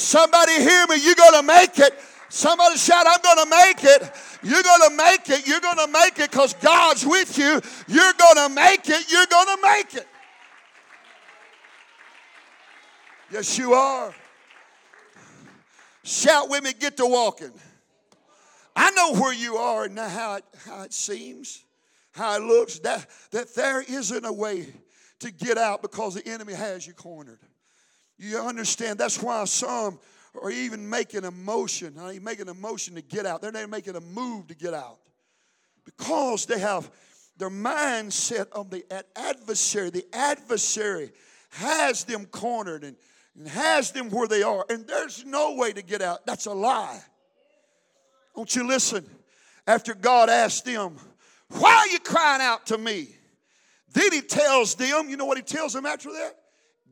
Somebody 0.00 0.52
hear 0.54 0.86
me. 0.86 0.96
You're 0.96 1.14
going 1.14 1.40
to 1.40 1.46
make 1.46 1.78
it. 1.78 1.94
Somebody 2.30 2.76
shout, 2.78 3.06
I'm 3.06 3.20
going 3.20 3.44
to 3.44 3.50
make 3.50 3.84
it. 3.84 4.12
You're 4.42 4.62
going 4.62 4.88
to 4.88 4.96
make 4.96 5.28
it. 5.28 5.46
You're 5.46 5.60
going 5.60 5.76
to 5.76 5.88
make 5.88 6.18
it 6.18 6.30
because 6.30 6.54
God's 6.54 7.04
with 7.04 7.36
you. 7.36 7.60
You're 7.86 8.12
going 8.14 8.48
to 8.48 8.48
make 8.54 8.88
it. 8.88 9.10
You're 9.10 9.26
going 9.26 9.56
to 9.56 9.58
make 9.62 9.94
it. 9.94 10.06
Yes, 13.30 13.58
you 13.58 13.74
are. 13.74 14.14
Shout 16.02 16.48
with 16.48 16.64
me, 16.64 16.72
get 16.72 16.96
to 16.96 17.06
walking. 17.06 17.52
I 18.74 18.90
know 18.92 19.20
where 19.20 19.34
you 19.34 19.56
are 19.56 19.84
and 19.84 19.98
how 19.98 20.36
it, 20.36 20.44
how 20.66 20.82
it 20.82 20.94
seems, 20.94 21.62
how 22.12 22.36
it 22.36 22.42
looks, 22.42 22.78
that, 22.80 23.06
that 23.32 23.54
there 23.54 23.82
isn't 23.82 24.24
a 24.24 24.32
way 24.32 24.72
to 25.18 25.30
get 25.30 25.58
out 25.58 25.82
because 25.82 26.14
the 26.14 26.26
enemy 26.26 26.54
has 26.54 26.86
you 26.86 26.94
cornered. 26.94 27.38
You 28.20 28.38
understand? 28.38 28.98
That's 28.98 29.22
why 29.22 29.42
some 29.46 29.98
are 30.40 30.50
even 30.50 30.88
making 30.88 31.24
a 31.24 31.30
motion. 31.30 31.96
Are 31.98 32.12
you 32.12 32.20
making 32.20 32.50
a 32.50 32.54
motion 32.54 32.94
to 32.96 33.00
get 33.00 33.24
out? 33.24 33.40
They're 33.40 33.50
not 33.50 33.70
making 33.70 33.96
a 33.96 34.00
move 34.00 34.48
to 34.48 34.54
get 34.54 34.74
out 34.74 34.98
because 35.86 36.44
they 36.44 36.58
have 36.58 36.90
their 37.38 37.48
mindset 37.48 38.50
of 38.52 38.68
the 38.68 38.84
adversary. 39.16 39.88
The 39.88 40.04
adversary 40.12 41.12
has 41.52 42.04
them 42.04 42.26
cornered 42.26 42.84
and, 42.84 42.94
and 43.38 43.48
has 43.48 43.90
them 43.90 44.10
where 44.10 44.28
they 44.28 44.42
are, 44.42 44.66
and 44.68 44.86
there's 44.86 45.24
no 45.24 45.54
way 45.54 45.72
to 45.72 45.82
get 45.82 46.02
out. 46.02 46.26
That's 46.26 46.44
a 46.44 46.52
lie. 46.52 47.00
Don't 48.36 48.54
you 48.54 48.68
listen? 48.68 49.08
After 49.66 49.94
God 49.94 50.28
asked 50.28 50.66
them, 50.66 50.96
Why 51.48 51.74
are 51.74 51.88
you 51.88 52.00
crying 52.00 52.42
out 52.42 52.66
to 52.66 52.76
me? 52.76 53.08
Then 53.94 54.12
he 54.12 54.20
tells 54.20 54.74
them, 54.74 55.08
you 55.08 55.16
know 55.16 55.24
what 55.24 55.38
he 55.38 55.42
tells 55.42 55.72
them 55.72 55.86
after 55.86 56.12
that? 56.12 56.36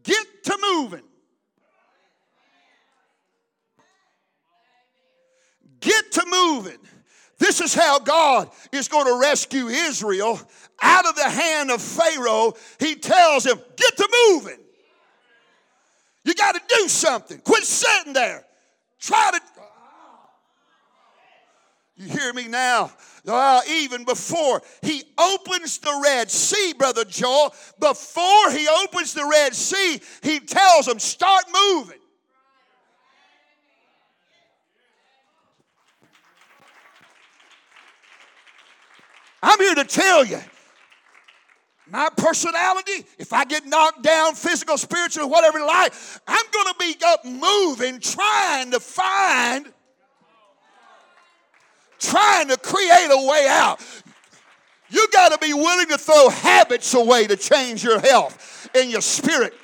Get 0.03 0.27
to 0.45 0.59
moving. 0.61 1.03
Get 5.81 6.13
to 6.13 6.25
moving. 6.27 6.79
This 7.39 7.61
is 7.61 7.73
how 7.73 8.01
God 8.01 8.51
is 8.73 8.89
going 8.89 9.07
to 9.07 9.21
rescue 9.21 9.69
Israel 9.69 10.41
out 10.83 11.07
of 11.07 11.15
the 11.15 11.29
hand 11.29 11.71
of 11.71 11.81
Pharaoh. 11.81 12.55
He 12.81 12.97
tells 12.97 13.47
him, 13.47 13.59
Get 13.77 13.97
to 13.97 14.09
moving. 14.31 14.59
You 16.25 16.35
got 16.35 16.55
to 16.55 16.61
do 16.77 16.89
something. 16.89 17.39
Quit 17.39 17.65
sitting 17.65 18.13
there. 18.13 18.45
Try 18.99 19.31
to. 19.33 19.41
You 21.97 22.09
hear 22.09 22.33
me 22.33 22.47
now? 22.47 22.93
Uh, 23.27 23.61
even 23.69 24.05
before 24.05 24.63
he 24.83 25.03
opens 25.19 25.79
the 25.79 26.01
Red 26.03 26.31
Sea, 26.31 26.73
Brother 26.79 27.05
Joel, 27.05 27.53
before 27.81 28.51
he 28.53 28.69
opens 28.85 29.15
the 29.15 29.27
Red 29.27 29.55
Sea, 29.55 30.01
he 30.23 30.39
tells 30.41 30.87
them, 30.87 30.99
Start 30.99 31.45
moving. 31.53 31.99
I'm 39.43 39.59
here 39.59 39.75
to 39.75 39.85
tell 39.85 40.25
you 40.25 40.41
my 41.91 42.11
personality, 42.17 43.07
if 43.19 43.33
I 43.33 43.45
get 43.45 43.65
knocked 43.67 44.03
down, 44.03 44.35
physical, 44.35 44.77
spiritual, 44.77 45.29
whatever 45.31 45.61
life, 45.61 46.21
I'm 46.27 46.45
going 46.53 46.67
to 46.67 46.75
be 46.79 46.97
up 47.05 47.25
moving, 47.25 48.01
trying 48.01 48.73
to 48.73 48.81
find, 48.81 49.73
trying 51.99 52.49
to 52.49 52.59
create 52.59 53.09
a 53.11 53.27
way 53.27 53.47
out. 53.49 53.81
You 54.91 55.07
got 55.13 55.33
to 55.33 55.39
be 55.39 55.55
willing 55.55 55.89
to 55.89 55.99
throw 55.99 56.29
habits 56.29 56.93
away 56.95 57.27
to 57.27 57.37
change 57.37 57.83
your 57.83 58.01
health 58.01 58.69
and 58.75 58.91
your 58.91 59.03
spirit. 59.03 59.55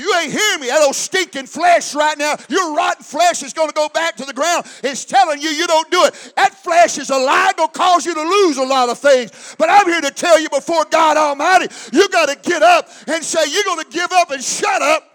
You 0.00 0.14
ain't 0.16 0.32
hearing 0.32 0.60
me. 0.62 0.68
That 0.68 0.82
old 0.82 0.94
stinking 0.94 1.44
flesh 1.44 1.94
right 1.94 2.16
now, 2.16 2.36
your 2.48 2.74
rotten 2.74 3.04
flesh 3.04 3.42
is 3.42 3.52
going 3.52 3.68
to 3.68 3.74
go 3.74 3.90
back 3.90 4.16
to 4.16 4.24
the 4.24 4.32
ground. 4.32 4.64
It's 4.82 5.04
telling 5.04 5.42
you 5.42 5.50
you 5.50 5.66
don't 5.66 5.90
do 5.90 6.04
it. 6.04 6.32
That 6.36 6.54
flesh 6.54 6.96
is 6.96 7.10
a 7.10 7.18
lie, 7.18 7.52
going 7.54 7.68
to 7.68 7.78
cause 7.78 8.06
you 8.06 8.14
to 8.14 8.22
lose 8.22 8.56
a 8.56 8.62
lot 8.62 8.88
of 8.88 8.98
things. 8.98 9.54
But 9.58 9.68
I'm 9.68 9.86
here 9.86 10.00
to 10.00 10.10
tell 10.10 10.40
you 10.40 10.48
before 10.48 10.86
God 10.90 11.18
Almighty, 11.18 11.66
you 11.92 12.08
got 12.08 12.30
to 12.30 12.50
get 12.50 12.62
up 12.62 12.88
and 13.06 13.22
say, 13.22 13.40
you're 13.50 13.64
going 13.64 13.84
to 13.84 13.90
give 13.90 14.10
up 14.10 14.30
and 14.30 14.42
shut 14.42 14.80
up. 14.80 15.06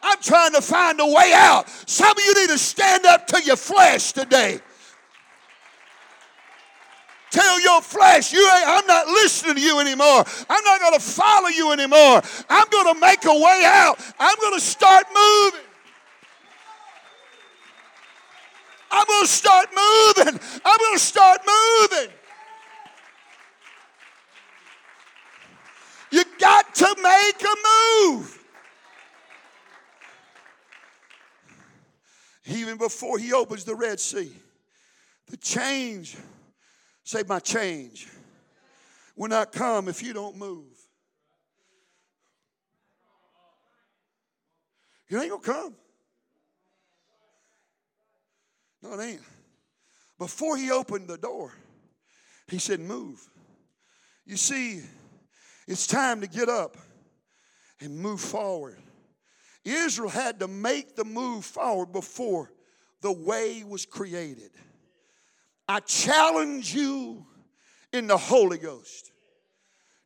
I'm 0.00 0.18
trying 0.20 0.52
to 0.52 0.62
find 0.62 1.00
a 1.00 1.06
way 1.06 1.32
out. 1.34 1.68
Some 1.86 2.12
of 2.16 2.24
you 2.24 2.34
need 2.34 2.50
to 2.50 2.58
stand 2.58 3.04
up 3.04 3.26
to 3.26 3.42
your 3.42 3.56
flesh 3.56 4.12
today. 4.12 4.60
Tell 7.32 7.60
your 7.60 7.82
flesh, 7.82 8.32
you 8.32 8.40
ain't, 8.40 8.68
I'm 8.68 8.86
not 8.86 9.08
listening 9.08 9.35
anymore. 9.80 10.24
I'm 10.48 10.64
not 10.64 10.80
going 10.80 10.94
to 10.94 11.00
follow 11.00 11.48
you 11.48 11.72
anymore. 11.72 12.22
I'm 12.48 12.68
going 12.70 12.94
to 12.94 13.00
make 13.00 13.24
a 13.24 13.34
way 13.34 13.62
out. 13.64 13.98
I'm 14.18 14.36
going 14.40 14.54
to 14.54 14.60
start 14.60 15.06
moving. 15.14 15.60
I'm 18.90 19.06
going 19.06 19.24
to 19.24 19.32
start 19.32 19.68
moving. 19.70 20.40
I'm 20.64 20.78
going 20.78 20.94
to 20.94 20.98
start 20.98 21.40
moving. 21.46 22.12
You 26.10 26.24
got 26.38 26.74
to 26.74 26.96
make 27.02 27.42
a 27.42 27.56
move. 28.08 28.32
Even 32.46 32.78
before 32.78 33.18
he 33.18 33.32
opens 33.32 33.64
the 33.64 33.74
Red 33.74 33.98
Sea, 33.98 34.32
the 35.28 35.36
change 35.36 36.16
Say, 37.06 37.22
my 37.28 37.38
change 37.38 38.08
will 39.16 39.28
not 39.28 39.52
come 39.52 39.88
if 39.88 40.02
you 40.02 40.12
don't 40.12 40.36
move. 40.36 40.64
You 45.08 45.20
ain't 45.20 45.30
gonna 45.30 45.42
come. 45.42 45.74
No, 48.82 48.92
it 48.94 49.02
ain't. 49.02 49.20
Before 50.18 50.56
he 50.56 50.70
opened 50.70 51.08
the 51.08 51.18
door, 51.18 51.52
he 52.48 52.58
said, 52.58 52.80
Move. 52.80 53.20
You 54.24 54.36
see, 54.36 54.82
it's 55.68 55.86
time 55.86 56.20
to 56.20 56.26
get 56.26 56.48
up 56.48 56.76
and 57.80 57.96
move 57.98 58.20
forward. 58.20 58.76
Israel 59.64 60.08
had 60.08 60.40
to 60.40 60.48
make 60.48 60.96
the 60.96 61.04
move 61.04 61.44
forward 61.44 61.92
before 61.92 62.52
the 63.02 63.12
way 63.12 63.62
was 63.64 63.84
created. 63.84 64.50
I 65.68 65.80
challenge 65.80 66.74
you 66.74 67.26
in 67.92 68.06
the 68.06 68.16
Holy 68.16 68.58
Ghost 68.58 69.12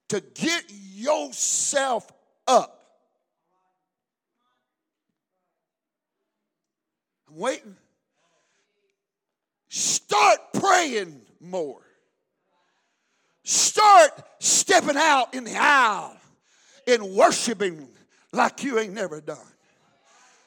to 0.08 0.20
get 0.20 0.64
yourself 0.94 2.10
up. 2.46 2.76
I'm 7.28 7.36
waiting. 7.36 7.76
Start 9.68 10.38
praying 10.52 11.20
more. 11.40 11.80
Start 13.44 14.10
stepping 14.40 14.96
out 14.96 15.34
in 15.34 15.44
the 15.44 15.56
aisle 15.56 16.16
and 16.86 17.14
worshiping 17.14 17.88
like 18.32 18.64
you 18.64 18.78
ain't 18.78 18.92
never 18.92 19.20
done. 19.20 19.38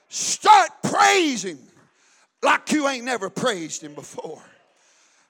Start 0.09 0.69
praising 0.83 1.57
like 2.41 2.71
you 2.71 2.87
ain't 2.87 3.05
never 3.05 3.29
praised 3.29 3.81
Him 3.81 3.93
before 3.93 4.43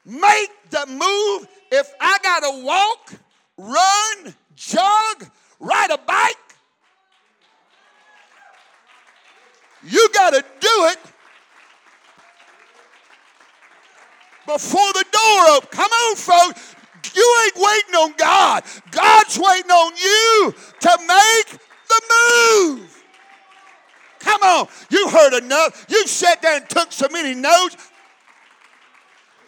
make 0.05 0.51
the 0.69 0.85
move. 0.87 1.47
If 1.71 1.91
I 1.99 2.17
got 2.21 2.39
to 2.41 2.63
walk, 2.63 3.13
run, 3.57 4.35
jog, 4.55 5.29
ride 5.59 5.91
a 5.91 5.97
bike, 5.97 6.35
you 9.85 10.09
got 10.13 10.31
to 10.31 10.41
do 10.59 10.85
it 10.91 10.97
before 14.45 14.93
the 14.93 15.05
door 15.11 15.55
opens. 15.57 15.69
Come 15.71 15.91
on, 15.91 16.15
folks. 16.15 16.75
You 17.15 17.37
ain't 17.45 17.55
waiting 17.55 17.95
on 17.95 18.13
God. 18.17 18.63
God's 18.91 19.37
waiting 19.37 19.71
on 19.71 19.93
you 19.97 20.55
to 20.79 20.97
make 20.99 21.59
the 21.89 22.01
move. 22.09 23.03
Come 24.19 24.41
on. 24.41 24.67
You 24.89 25.09
heard 25.09 25.33
enough. 25.43 25.85
You 25.89 26.07
sat 26.07 26.41
there 26.41 26.57
and 26.57 26.69
took 26.69 26.91
so 26.91 27.07
many 27.11 27.35
notes. 27.35 27.75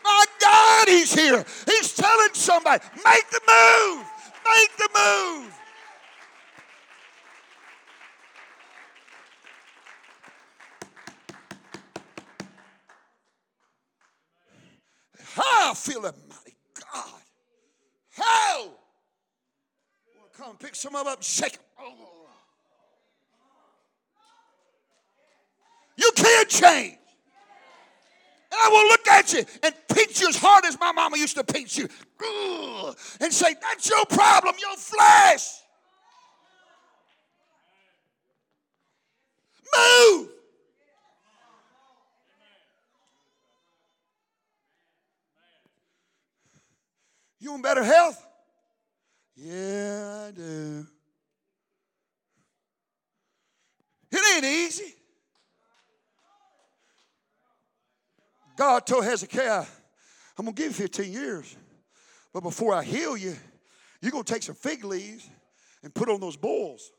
My 0.06 0.26
God, 0.40 0.88
He's 0.88 1.14
here. 1.14 1.44
He's 1.66 1.94
telling 1.96 2.34
somebody, 2.34 2.84
make 3.04 3.30
the 3.32 3.42
move. 3.48 4.06
Make 4.48 4.78
the 4.78 4.90
move. 4.96 5.52
I 15.38 15.74
feel 15.76 16.06
a 16.06 16.14
mighty 16.30 16.56
God. 16.94 17.22
How? 18.12 18.70
Come 20.38 20.58
pick 20.58 20.76
some 20.76 20.96
of 20.96 21.08
up 21.08 21.18
and 21.18 21.24
shake 21.24 21.54
them. 21.54 21.62
You 25.98 26.12
can't 26.16 26.50
change. 26.50 26.98
I 28.62 28.70
will 28.70 28.88
look 28.90 29.08
at 29.08 29.34
you 29.34 29.46
and 29.64 29.76
pinch 29.88 30.22
you 30.22 30.30
as 30.30 30.38
hard 30.38 30.66
as 30.66 30.80
my 30.80 30.92
mama 30.92 31.18
used 31.18 31.36
to 31.36 31.44
pinch 31.44 31.78
you. 31.78 31.88
And 33.20 33.34
say, 33.34 33.56
That's 33.62 33.90
your 33.90 34.06
problem, 34.06 34.56
your 34.60 34.78
flesh. 34.78 35.48
Move. 39.76 40.30
You 47.40 47.52
want 47.52 47.64
better 47.64 47.84
health? 47.84 48.26
Yeah, 49.36 50.28
I 50.28 50.32
do. 50.32 50.88
It 54.12 54.36
ain't 54.36 54.46
easy. 54.46 54.96
God 58.56 58.86
told 58.86 59.04
Hezekiah, 59.04 59.66
I'm 60.38 60.46
going 60.46 60.56
to 60.56 60.62
give 60.62 60.72
you 60.72 60.78
15 60.84 61.12
years, 61.12 61.56
but 62.34 62.42
before 62.42 62.74
I 62.74 62.84
heal 62.84 63.18
you, 63.18 63.36
you're 64.02 64.12
going 64.12 64.24
to 64.24 64.34
take 64.34 64.44
some 64.44 64.56
fig 64.56 64.84
leaves 64.84 65.30
and 65.84 65.94
put 65.94 66.10
on 66.10 66.20
those 66.20 66.38
boils. 66.38 66.92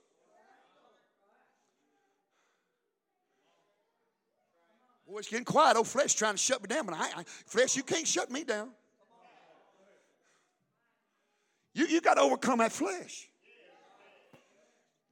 Boy, 5.09 5.19
it's 5.19 5.29
getting 5.29 5.45
quiet. 5.45 5.77
Old 5.77 5.87
flesh 5.87 6.15
trying 6.15 6.35
to 6.35 6.39
shut 6.39 6.61
me 6.63 6.67
down, 6.67 6.87
but 6.87 6.97
I, 6.97 7.21
I 7.21 7.23
flesh, 7.25 7.77
you 7.77 7.83
can't 7.83 8.07
shut 8.07 8.31
me 8.31 8.45
down. 8.45 8.71
You, 11.75 11.87
you 11.87 12.01
got 12.01 12.15
to 12.15 12.23
overcome 12.23 12.59
that 12.59 12.73
flesh. 12.73 13.29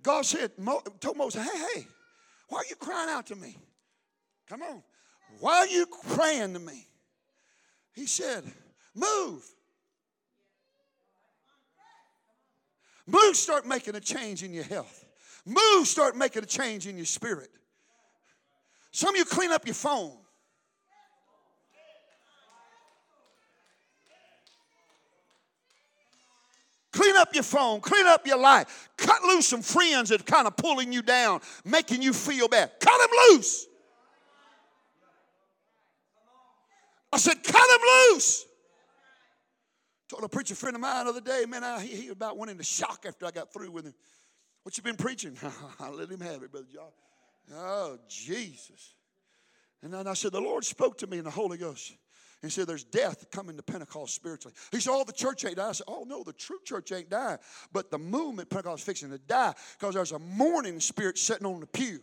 God 0.02 0.24
said, 0.26 0.52
told 1.00 1.16
Moses, 1.16 1.42
hey, 1.42 1.58
hey, 1.74 1.86
why 2.48 2.58
are 2.58 2.64
you 2.68 2.76
crying 2.76 3.08
out 3.08 3.26
to 3.26 3.36
me? 3.36 3.56
Come 4.48 4.62
on. 4.62 4.82
Why 5.40 5.58
are 5.58 5.66
you 5.66 5.86
praying 6.14 6.54
to 6.54 6.58
me? 6.58 6.86
He 7.92 8.06
said, 8.06 8.44
move. 8.94 9.44
Move, 13.06 13.36
start 13.36 13.66
making 13.66 13.94
a 13.94 14.00
change 14.00 14.42
in 14.42 14.52
your 14.52 14.64
health. 14.64 15.04
Move, 15.44 15.86
start 15.86 16.16
making 16.16 16.42
a 16.42 16.46
change 16.46 16.86
in 16.86 16.96
your 16.96 17.06
spirit. 17.06 17.50
Some 18.90 19.14
of 19.14 19.18
you 19.18 19.24
clean 19.24 19.50
up 19.50 19.66
your 19.66 19.74
phone. 19.74 20.12
Clean 26.92 27.16
up 27.16 27.34
your 27.34 27.42
phone, 27.42 27.80
clean 27.80 28.06
up 28.06 28.24
your 28.24 28.38
life. 28.38 28.88
Cut 28.96 29.20
loose 29.24 29.48
some 29.48 29.62
friends 29.62 30.10
that 30.10 30.20
are 30.20 30.24
kind 30.24 30.46
of 30.46 30.56
pulling 30.56 30.92
you 30.92 31.02
down, 31.02 31.40
making 31.64 32.02
you 32.02 32.12
feel 32.12 32.46
bad. 32.46 32.70
Cut 32.78 32.98
them 33.00 33.10
loose. 33.30 33.66
I 37.14 37.16
said, 37.16 37.44
cut 37.44 37.70
him 37.70 37.80
loose. 38.10 38.44
Told 40.08 40.24
a 40.24 40.28
preacher 40.28 40.56
friend 40.56 40.74
of 40.74 40.82
mine 40.82 41.04
the 41.04 41.10
other 41.12 41.20
day, 41.20 41.44
man, 41.48 41.62
I, 41.62 41.80
he, 41.80 42.02
he 42.02 42.08
about 42.08 42.36
went 42.36 42.50
into 42.50 42.64
shock 42.64 43.04
after 43.06 43.24
I 43.24 43.30
got 43.30 43.52
through 43.52 43.70
with 43.70 43.86
him. 43.86 43.94
What 44.64 44.76
you 44.76 44.82
been 44.82 44.96
preaching? 44.96 45.36
I 45.80 45.90
let 45.90 46.10
him 46.10 46.20
have 46.20 46.42
it, 46.42 46.50
Brother 46.50 46.66
John. 46.72 46.90
Oh, 47.54 47.98
Jesus. 48.08 48.94
And 49.80 49.94
then 49.94 50.08
I 50.08 50.14
said, 50.14 50.32
the 50.32 50.40
Lord 50.40 50.64
spoke 50.64 50.98
to 50.98 51.06
me 51.06 51.18
in 51.18 51.24
the 51.24 51.30
Holy 51.30 51.56
Ghost. 51.56 51.94
He 52.42 52.50
said, 52.50 52.66
There's 52.66 52.84
death 52.84 53.30
coming 53.30 53.56
to 53.56 53.62
Pentecost 53.62 54.14
spiritually. 54.14 54.54
He 54.72 54.80
said, 54.80 54.90
Oh, 54.92 55.04
the 55.04 55.12
church 55.12 55.44
ain't 55.44 55.56
dying. 55.56 55.70
I 55.70 55.72
said, 55.72 55.86
Oh, 55.88 56.04
no, 56.04 56.24
the 56.24 56.32
true 56.32 56.58
church 56.64 56.90
ain't 56.90 57.08
dying. 57.08 57.38
But 57.72 57.90
the 57.90 57.98
movement, 57.98 58.50
Pentecost, 58.50 58.80
is 58.80 58.84
fixing 58.84 59.10
to 59.10 59.18
die 59.18 59.54
because 59.78 59.94
there's 59.94 60.12
a 60.12 60.18
mourning 60.18 60.80
spirit 60.80 61.16
sitting 61.16 61.46
on 61.46 61.60
the 61.60 61.66
pew. 61.66 62.00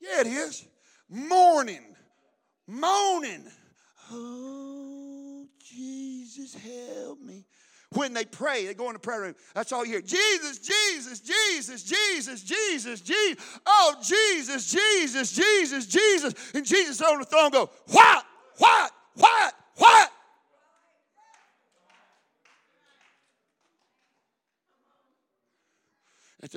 Yeah, 0.00 0.20
it 0.20 0.28
is. 0.28 0.66
Mourning, 1.08 1.94
moaning. 2.66 3.44
Oh, 4.10 5.46
Jesus, 5.58 6.54
help 6.54 7.20
me 7.20 7.44
when 7.94 8.12
they 8.12 8.24
pray, 8.24 8.66
they 8.66 8.74
go 8.74 8.88
in 8.88 8.94
the 8.94 8.98
prayer 8.98 9.22
room. 9.22 9.34
That's 9.54 9.72
all 9.72 9.84
you 9.84 9.92
hear. 9.92 10.00
Jesus, 10.00 10.58
Jesus, 10.58 11.20
Jesus, 11.20 11.82
Jesus, 11.82 12.42
Jesus, 12.42 13.00
Jesus. 13.00 13.60
Oh, 13.64 13.94
Jesus, 14.02 14.70
Jesus, 14.70 15.32
Jesus, 15.32 15.86
Jesus. 15.86 16.34
And 16.54 16.64
Jesus 16.64 17.00
on 17.00 17.20
the 17.20 17.24
throne 17.24 17.50
go, 17.50 17.70
what, 17.88 18.24
what, 18.58 18.92
what, 19.14 19.54
what? 19.76 20.10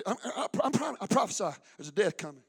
I'm, 0.05 0.17
I'm, 0.63 0.71
I'm, 0.83 0.97
I 0.99 1.05
prophesy 1.07 1.49
there's 1.77 1.87
a 1.87 1.93
death 1.93 2.17
coming. 2.17 2.41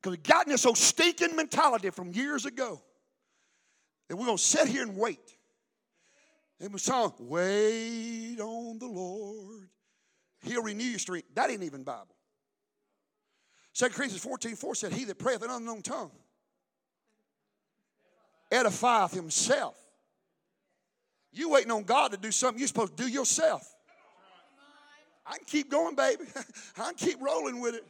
Because 0.00 0.16
we've 0.16 0.22
gotten 0.22 0.52
this 0.52 0.64
old 0.64 0.78
stinking 0.78 1.34
mentality 1.34 1.90
from 1.90 2.12
years 2.12 2.46
ago 2.46 2.80
that 4.08 4.16
we're 4.16 4.26
going 4.26 4.38
to 4.38 4.42
sit 4.42 4.68
here 4.68 4.82
and 4.82 4.96
wait. 4.96 5.36
And 6.60 6.72
the 6.72 6.78
song, 6.78 7.14
Wait 7.18 8.38
on 8.40 8.78
the 8.78 8.86
Lord. 8.86 9.68
He'll 10.42 10.62
renew 10.62 10.84
your 10.84 10.98
strength. 10.98 11.28
That 11.34 11.50
ain't 11.50 11.62
even 11.62 11.82
Bible. 11.82 12.14
2 13.74 13.88
Corinthians 13.90 14.22
14 14.22 14.56
4 14.56 14.74
said, 14.74 14.92
He 14.92 15.04
that 15.04 15.18
prayeth 15.18 15.42
in 15.42 15.50
an 15.50 15.56
unknown 15.56 15.82
tongue 15.82 16.10
edifieth 18.50 19.14
himself. 19.14 19.76
You 21.32 21.50
waiting 21.50 21.70
on 21.70 21.82
God 21.84 22.12
to 22.12 22.16
do 22.16 22.30
something 22.30 22.58
you're 22.58 22.68
supposed 22.68 22.96
to 22.96 23.02
do 23.02 23.08
yourself. 23.08 23.74
I 25.26 25.36
can 25.36 25.44
keep 25.46 25.70
going, 25.70 25.94
baby. 25.94 26.24
I 26.78 26.92
can 26.92 26.94
keep 26.94 27.20
rolling 27.20 27.60
with 27.60 27.74
it. 27.74 27.84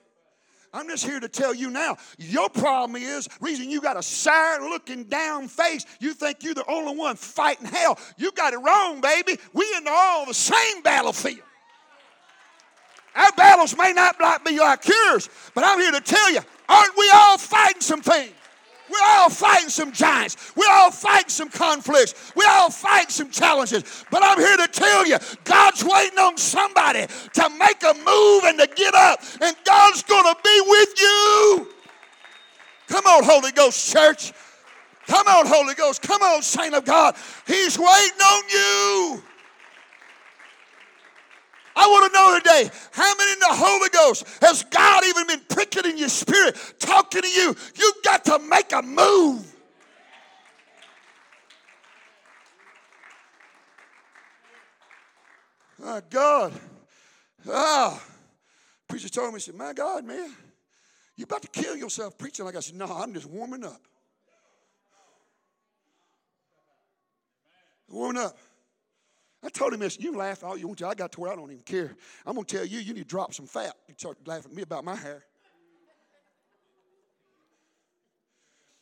I'm 0.72 0.88
just 0.88 1.04
here 1.04 1.20
to 1.20 1.28
tell 1.28 1.54
you 1.54 1.70
now. 1.70 1.96
Your 2.18 2.48
problem 2.50 3.00
is 3.00 3.28
reason 3.40 3.70
you 3.70 3.80
got 3.80 3.96
a 3.96 4.02
sad 4.02 4.60
looking 4.60 5.04
down 5.04 5.48
face. 5.48 5.86
You 6.00 6.12
think 6.12 6.42
you're 6.42 6.54
the 6.54 6.70
only 6.70 6.96
one 6.96 7.16
fighting 7.16 7.66
hell. 7.66 7.98
You 8.16 8.32
got 8.32 8.52
it 8.52 8.58
wrong, 8.58 9.00
baby. 9.00 9.38
We 9.52 9.64
in 9.76 9.84
all 9.88 10.26
the 10.26 10.34
same 10.34 10.82
battlefield. 10.82 11.40
Our 13.14 13.32
battles 13.32 13.76
may 13.76 13.92
not 13.92 14.16
be 14.44 14.58
like 14.58 14.86
yours, 14.86 15.28
but 15.54 15.64
I'm 15.64 15.78
here 15.80 15.92
to 15.92 16.00
tell 16.00 16.32
you, 16.32 16.40
aren't 16.68 16.96
we 16.96 17.10
all 17.12 17.38
fighting 17.38 17.80
some 17.80 18.02
things? 18.02 18.32
We're 18.90 19.06
all 19.06 19.30
fighting 19.30 19.68
some 19.68 19.92
giants. 19.92 20.52
We're 20.56 20.70
all 20.70 20.90
fighting 20.90 21.28
some 21.28 21.50
conflicts. 21.50 22.32
We're 22.34 22.48
all 22.48 22.70
fighting 22.70 23.10
some 23.10 23.30
challenges. 23.30 24.04
But 24.10 24.22
I'm 24.22 24.38
here 24.38 24.56
to 24.56 24.68
tell 24.68 25.06
you, 25.06 25.18
God's 25.44 25.84
waiting 25.84 26.18
on 26.18 26.36
somebody 26.36 27.06
to 27.34 27.50
make 27.58 27.82
a 27.82 27.94
move 27.94 28.44
and 28.44 28.58
to 28.58 28.68
get 28.74 28.94
up. 28.94 29.20
And 29.40 29.56
God's 29.64 30.02
going 30.02 30.24
to 30.24 30.36
be 30.42 30.62
with 30.66 31.00
you. 31.00 31.68
Come 32.88 33.04
on, 33.06 33.24
Holy 33.24 33.52
Ghost 33.52 33.92
Church. 33.92 34.32
Come 35.06 35.26
on, 35.26 35.46
Holy 35.46 35.74
Ghost. 35.74 36.02
Come 36.02 36.22
on, 36.22 36.42
Saint 36.42 36.74
of 36.74 36.84
God. 36.84 37.16
He's 37.46 37.78
waiting 37.78 38.20
on 38.20 38.42
you. 38.50 39.22
I 41.78 41.86
want 41.86 42.12
to 42.12 42.18
know 42.18 42.38
today 42.38 42.70
how 42.90 43.14
many 43.14 43.32
in 43.32 43.38
the 43.38 43.46
Holy 43.50 43.88
Ghost 43.90 44.26
has 44.42 44.64
God 44.64 45.04
even 45.06 45.28
been 45.28 45.42
pricking 45.48 45.88
in 45.88 45.96
your 45.96 46.08
spirit, 46.08 46.56
talking 46.80 47.22
to 47.22 47.28
you? 47.28 47.54
You've 47.76 48.02
got 48.02 48.24
to 48.24 48.40
make 48.40 48.72
a 48.72 48.82
move. 48.82 49.54
My 55.78 56.02
God. 56.10 56.52
Ah. 57.48 58.02
Preacher 58.88 59.08
told 59.08 59.28
me, 59.28 59.34
he 59.34 59.40
said, 59.40 59.54
My 59.54 59.72
God, 59.72 60.04
man, 60.04 60.34
you 61.14 61.24
about 61.24 61.42
to 61.42 61.48
kill 61.48 61.76
yourself 61.76 62.18
preaching 62.18 62.44
like 62.44 62.56
I 62.56 62.60
said, 62.60 62.74
No, 62.74 62.86
I'm 62.86 63.14
just 63.14 63.26
warming 63.26 63.62
up. 63.62 63.80
Warming 67.88 68.20
up. 68.20 68.36
I 69.42 69.48
told 69.50 69.72
him 69.72 69.80
this. 69.80 69.98
You 69.98 70.16
laugh 70.16 70.42
all 70.42 70.56
you 70.56 70.66
want 70.66 70.78
to. 70.80 70.88
I 70.88 70.94
got 70.94 71.12
to 71.12 71.20
where 71.20 71.32
I 71.32 71.36
don't 71.36 71.50
even 71.50 71.62
care. 71.62 71.96
I'm 72.26 72.34
going 72.34 72.44
to 72.44 72.56
tell 72.56 72.66
you, 72.66 72.80
you 72.80 72.92
need 72.92 73.02
to 73.02 73.06
drop 73.06 73.32
some 73.32 73.46
fat. 73.46 73.74
You 73.86 73.94
start 73.96 74.18
laughing 74.26 74.50
at 74.50 74.56
me 74.56 74.62
about 74.62 74.84
my 74.84 74.96
hair. 74.96 75.24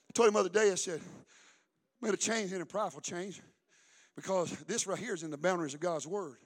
I 0.09 0.13
told 0.15 0.29
him 0.29 0.35
the 0.35 0.41
other 0.41 0.49
day, 0.49 0.73
I 0.73 0.77
said, 0.77 1.01
made 2.01 2.15
a 2.15 2.17
change 2.17 2.53
in 2.53 2.63
a 2.63 2.67
prideful 2.67 3.03
change 3.03 3.43
because 4.15 4.51
this 4.65 4.87
right 4.87 4.99
here 4.99 5.13
is 5.13 5.23
in 5.23 5.31
the 5.31 5.37
boundaries 5.37 5.75
of 5.75 5.81
God's 5.81 6.07
Word. 6.07 6.39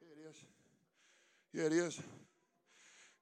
Yeah, 0.00 0.08
it 0.08 0.30
is. 0.30 0.36
Yeah, 1.52 1.64
it 1.64 1.72
is. 1.72 2.00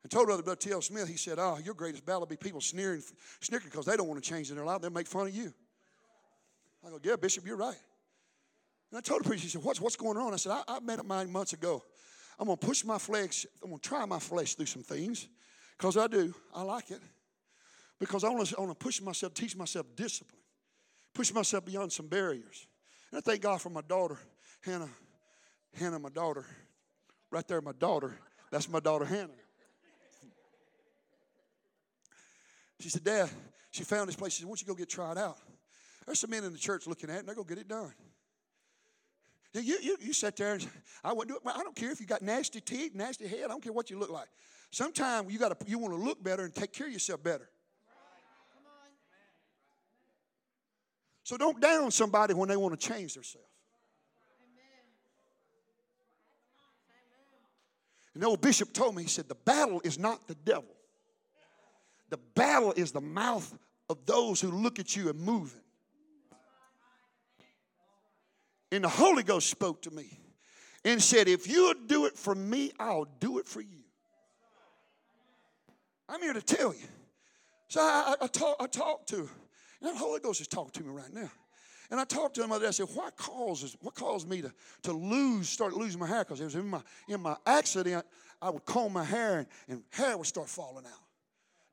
And 0.04 0.10
told 0.10 0.26
Brother 0.26 0.54
T.L. 0.54 0.82
Smith, 0.82 1.08
he 1.08 1.16
said, 1.16 1.38
Oh, 1.40 1.58
your 1.64 1.74
greatest 1.74 2.06
battle 2.06 2.20
will 2.20 2.26
be 2.26 2.36
people 2.36 2.60
sneering, 2.60 3.02
snickering 3.40 3.70
because 3.70 3.86
they 3.86 3.96
don't 3.96 4.06
want 4.06 4.22
to 4.22 4.30
change 4.30 4.50
in 4.50 4.56
their 4.56 4.64
life. 4.64 4.82
They'll 4.82 4.90
make 4.90 5.08
fun 5.08 5.26
of 5.26 5.34
you. 5.34 5.52
I 6.86 6.90
go, 6.90 7.00
yeah, 7.02 7.16
Bishop, 7.16 7.46
you're 7.46 7.56
right. 7.56 7.76
And 8.90 8.98
I 8.98 9.00
told 9.00 9.24
the 9.24 9.28
preacher, 9.28 9.42
he 9.42 9.48
said, 9.48 9.62
what's, 9.62 9.80
what's 9.80 9.96
going 9.96 10.16
on? 10.16 10.32
I 10.32 10.36
said, 10.36 10.52
I, 10.52 10.62
I 10.68 10.80
made 10.80 10.98
up 10.98 11.06
mine 11.06 11.30
months 11.32 11.52
ago. 11.52 11.82
I'm 12.38 12.46
going 12.46 12.58
to 12.58 12.66
push 12.66 12.84
my 12.84 12.98
flesh, 12.98 13.46
I'm 13.62 13.70
going 13.70 13.80
to 13.80 13.88
try 13.88 14.04
my 14.04 14.18
flesh 14.18 14.54
through 14.54 14.66
some 14.66 14.82
things 14.82 15.28
because 15.78 15.96
I 15.96 16.06
do. 16.06 16.34
I 16.54 16.62
like 16.62 16.90
it. 16.90 17.00
Because 18.00 18.24
I 18.24 18.28
want 18.28 18.48
to, 18.48 18.74
push 18.74 19.00
myself, 19.00 19.34
teach 19.34 19.56
myself 19.56 19.86
discipline, 19.94 20.40
push 21.14 21.32
myself 21.32 21.64
beyond 21.64 21.92
some 21.92 22.08
barriers. 22.08 22.66
And 23.10 23.18
I 23.18 23.20
thank 23.20 23.42
God 23.42 23.60
for 23.60 23.70
my 23.70 23.82
daughter, 23.82 24.18
Hannah. 24.62 24.90
Hannah, 25.78 25.98
my 25.98 26.08
daughter. 26.08 26.44
Right 27.30 27.46
there, 27.46 27.60
my 27.60 27.72
daughter. 27.72 28.16
That's 28.50 28.68
my 28.68 28.80
daughter, 28.80 29.04
Hannah. 29.04 29.30
She 32.80 32.90
said, 32.90 33.04
Dad, 33.04 33.30
she 33.70 33.84
found 33.84 34.08
this 34.08 34.16
place. 34.16 34.34
She 34.34 34.40
said, 34.40 34.46
Why 34.46 34.50
don't 34.50 34.60
you 34.60 34.66
go 34.66 34.74
get 34.74 34.88
tried 34.88 35.16
out? 35.16 35.38
There's 36.06 36.18
some 36.18 36.30
men 36.30 36.44
in 36.44 36.52
the 36.52 36.58
church 36.58 36.86
looking 36.86 37.10
at 37.10 37.16
it, 37.16 37.18
and 37.20 37.28
they're 37.28 37.34
going 37.34 37.46
to 37.46 37.54
get 37.54 37.60
it 37.60 37.68
done. 37.68 37.92
You, 39.54 39.78
you, 39.80 39.96
you 40.00 40.12
sit 40.12 40.36
there 40.36 40.54
and 40.54 40.66
I 41.04 41.12
wouldn't 41.12 41.28
do 41.28 41.48
it. 41.48 41.54
I 41.56 41.62
don't 41.62 41.76
care 41.76 41.92
if 41.92 42.00
you 42.00 42.06
got 42.06 42.22
nasty 42.22 42.60
teeth, 42.60 42.92
nasty 42.94 43.28
head. 43.28 43.44
I 43.44 43.48
don't 43.48 43.62
care 43.62 43.72
what 43.72 43.88
you 43.88 43.98
look 43.98 44.10
like. 44.10 44.26
Sometimes 44.72 45.32
you 45.32 45.38
got 45.38 45.58
to 45.58 45.70
you 45.70 45.78
want 45.78 45.94
to 45.94 46.00
look 46.00 46.22
better 46.22 46.44
and 46.44 46.52
take 46.52 46.72
care 46.72 46.88
of 46.88 46.92
yourself 46.92 47.22
better. 47.22 47.48
So 51.22 51.36
don't 51.36 51.60
down 51.60 51.92
somebody 51.92 52.34
when 52.34 52.48
they 52.48 52.56
want 52.56 52.78
to 52.78 52.88
change 52.88 53.14
themselves. 53.14 53.46
And 58.12 58.22
the 58.22 58.26
old 58.26 58.40
bishop 58.40 58.72
told 58.72 58.94
me, 58.94 59.02
he 59.02 59.08
said, 59.08 59.28
the 59.28 59.34
battle 59.34 59.80
is 59.82 59.98
not 59.98 60.26
the 60.28 60.36
devil. 60.36 60.70
The 62.10 62.18
battle 62.34 62.72
is 62.76 62.92
the 62.92 63.00
mouth 63.00 63.52
of 63.88 64.06
those 64.06 64.40
who 64.40 64.50
look 64.50 64.78
at 64.78 64.94
you 64.94 65.08
and 65.08 65.18
moving. 65.18 65.63
And 68.74 68.82
the 68.82 68.88
Holy 68.88 69.22
Ghost 69.22 69.48
spoke 69.48 69.82
to 69.82 69.90
me. 69.92 70.18
and 70.84 71.00
said, 71.00 71.28
If 71.28 71.46
you'll 71.46 71.74
do 71.86 72.06
it 72.06 72.18
for 72.18 72.34
me, 72.34 72.72
I'll 72.80 73.06
do 73.20 73.38
it 73.38 73.46
for 73.46 73.60
you. 73.60 73.84
I'm 76.08 76.20
here 76.20 76.32
to 76.32 76.42
tell 76.42 76.74
you. 76.74 76.86
So 77.68 77.80
I, 77.80 78.16
I, 78.20 78.24
I, 78.24 78.26
talk, 78.26 78.56
I 78.58 78.66
talked 78.66 79.08
to, 79.10 79.28
and 79.80 79.94
the 79.94 79.98
Holy 79.98 80.18
Ghost 80.18 80.40
is 80.40 80.48
talking 80.48 80.72
to 80.72 80.82
me 80.82 80.90
right 80.90 81.12
now. 81.12 81.30
And 81.90 82.00
I 82.00 82.04
talked 82.04 82.34
to 82.34 82.42
him 82.42 82.48
the 82.48 82.56
other 82.56 82.64
day. 82.64 82.68
I 82.68 82.72
said, 82.72 82.88
"What 82.94 83.16
causes? 83.16 83.76
What 83.80 83.94
caused 83.94 84.28
me 84.28 84.42
to, 84.42 84.52
to 84.82 84.92
lose, 84.92 85.48
start 85.48 85.74
losing 85.74 86.00
my 86.00 86.08
hair? 86.08 86.24
Because 86.24 86.40
it 86.40 86.44
was 86.44 86.56
in 86.56 86.66
my 86.66 86.80
in 87.08 87.20
my 87.20 87.36
accident. 87.46 88.04
I 88.42 88.50
would 88.50 88.64
comb 88.64 88.92
my 88.94 89.04
hair, 89.04 89.38
and, 89.38 89.46
and 89.68 89.82
hair 89.90 90.18
would 90.18 90.26
start 90.26 90.48
falling 90.48 90.84
out. 90.84 91.02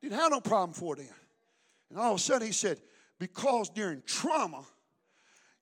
Didn't 0.04 0.20
have 0.20 0.32
no 0.32 0.40
problem 0.40 0.74
for 0.74 0.94
it 0.96 1.00
then. 1.00 1.16
And 1.90 2.00
all 2.00 2.12
of 2.12 2.20
a 2.20 2.20
sudden, 2.20 2.46
he 2.46 2.54
said, 2.54 2.80
because 3.18 3.70
during 3.70 4.04
trauma, 4.06 4.64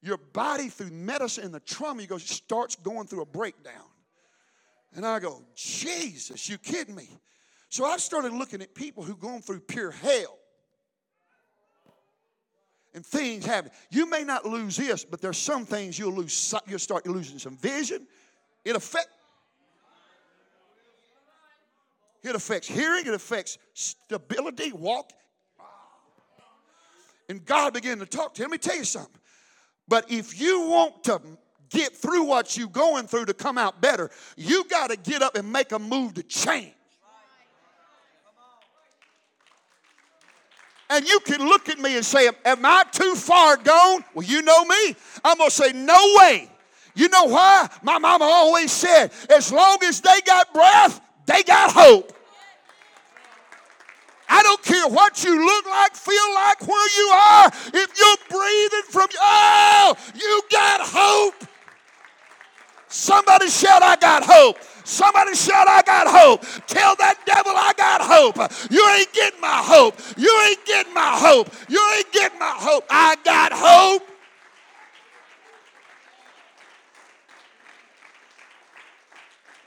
your 0.01 0.17
body 0.17 0.69
through 0.69 0.91
medicine 0.91 1.45
and 1.45 1.53
the 1.53 1.59
trauma, 1.59 2.01
you 2.01 2.07
go 2.07 2.17
starts 2.17 2.75
going 2.75 3.07
through 3.07 3.21
a 3.21 3.25
breakdown. 3.25 3.73
And 4.95 5.05
I 5.05 5.19
go, 5.19 5.43
Jesus, 5.55 6.49
you 6.49 6.57
kidding 6.57 6.95
me? 6.95 7.09
So 7.69 7.85
I 7.85 7.97
started 7.97 8.33
looking 8.33 8.61
at 8.61 8.73
people 8.73 9.03
who 9.03 9.15
gone 9.15 9.41
through 9.41 9.59
pure 9.61 9.91
hell. 9.91 10.37
And 12.95 13.05
things 13.05 13.45
happen. 13.45 13.69
You 13.91 14.09
may 14.09 14.23
not 14.23 14.45
lose 14.45 14.75
this, 14.75 15.05
but 15.05 15.21
there's 15.21 15.37
some 15.37 15.65
things 15.65 15.99
you'll 15.99 16.13
lose. 16.13 16.55
You'll 16.67 16.79
start 16.79 17.05
losing 17.05 17.37
some 17.37 17.55
vision. 17.57 18.07
It 18.65 18.75
affect. 18.75 19.09
It 22.23 22.35
affects 22.35 22.67
hearing. 22.67 23.05
It 23.05 23.13
affects 23.13 23.59
stability, 23.75 24.71
walk. 24.71 25.11
And 27.29 27.45
God 27.45 27.75
began 27.75 27.99
to 27.99 28.07
talk 28.07 28.33
to 28.33 28.41
him. 28.41 28.49
Let 28.49 28.51
me 28.51 28.57
tell 28.57 28.77
you 28.77 28.85
something. 28.85 29.21
But 29.89 30.11
if 30.11 30.39
you 30.39 30.61
want 30.61 31.03
to 31.05 31.19
get 31.69 31.95
through 31.95 32.23
what 32.23 32.55
you're 32.55 32.67
going 32.67 33.07
through 33.07 33.25
to 33.25 33.33
come 33.33 33.57
out 33.57 33.81
better, 33.81 34.11
you 34.37 34.63
got 34.65 34.91
to 34.91 34.95
get 34.95 35.21
up 35.21 35.35
and 35.35 35.51
make 35.51 35.71
a 35.71 35.79
move 35.79 36.13
to 36.13 36.23
change. 36.23 36.73
And 40.91 41.07
you 41.07 41.19
can 41.19 41.47
look 41.47 41.69
at 41.69 41.79
me 41.79 41.95
and 41.95 42.05
say, 42.05 42.29
Am 42.45 42.65
I 42.65 42.83
too 42.91 43.13
far 43.15 43.57
gone? 43.57 44.03
Well, 44.13 44.25
you 44.25 44.41
know 44.41 44.65
me. 44.65 44.95
I'm 45.23 45.37
going 45.37 45.49
to 45.49 45.55
say, 45.55 45.71
No 45.71 46.15
way. 46.17 46.49
You 46.95 47.09
know 47.09 47.25
why? 47.25 47.69
My 47.83 47.99
mama 47.99 48.25
always 48.25 48.71
said, 48.71 49.11
As 49.29 49.51
long 49.51 49.77
as 49.83 50.01
they 50.01 50.21
got 50.25 50.51
breath, 50.51 50.99
they 51.27 51.43
got 51.43 51.71
hope. 51.71 52.11
I 54.29 54.43
don't 54.43 54.61
care 54.63 54.87
what 54.87 55.23
you 55.23 55.43
look 55.43 55.65
like, 55.65 55.95
feel 55.95 56.33
like, 56.35 56.67
where 56.67 56.89
you 56.97 57.07
are. 57.09 57.47
If 57.73 57.89
you're 57.97 58.17
breathing 58.29 58.87
from, 58.89 59.07
oh, 59.19 59.95
you 60.13 60.41
got 60.51 60.81
hope. 60.83 61.49
Somebody 62.87 63.49
shout, 63.49 63.81
I 63.81 63.95
got 63.95 64.23
hope. 64.23 64.57
Somebody 64.83 65.35
shout, 65.35 65.67
I 65.67 65.81
got 65.83 66.07
hope. 66.07 66.41
Tell 66.67 66.95
that 66.95 67.17
devil, 67.25 67.53
I 67.55 67.73
got 67.77 68.01
hope. 68.01 68.37
You 68.71 68.87
ain't 68.97 69.13
getting 69.13 69.41
my 69.41 69.61
hope. 69.63 69.99
You 70.17 70.41
ain't 70.47 70.65
getting 70.65 70.93
my 70.93 71.11
hope. 71.15 71.53
You 71.67 71.79
ain't 71.97 72.11
getting 72.11 72.39
my 72.39 72.53
hope. 72.55 72.85
I 72.89 73.15
got 73.23 73.51
hope. 73.53 74.07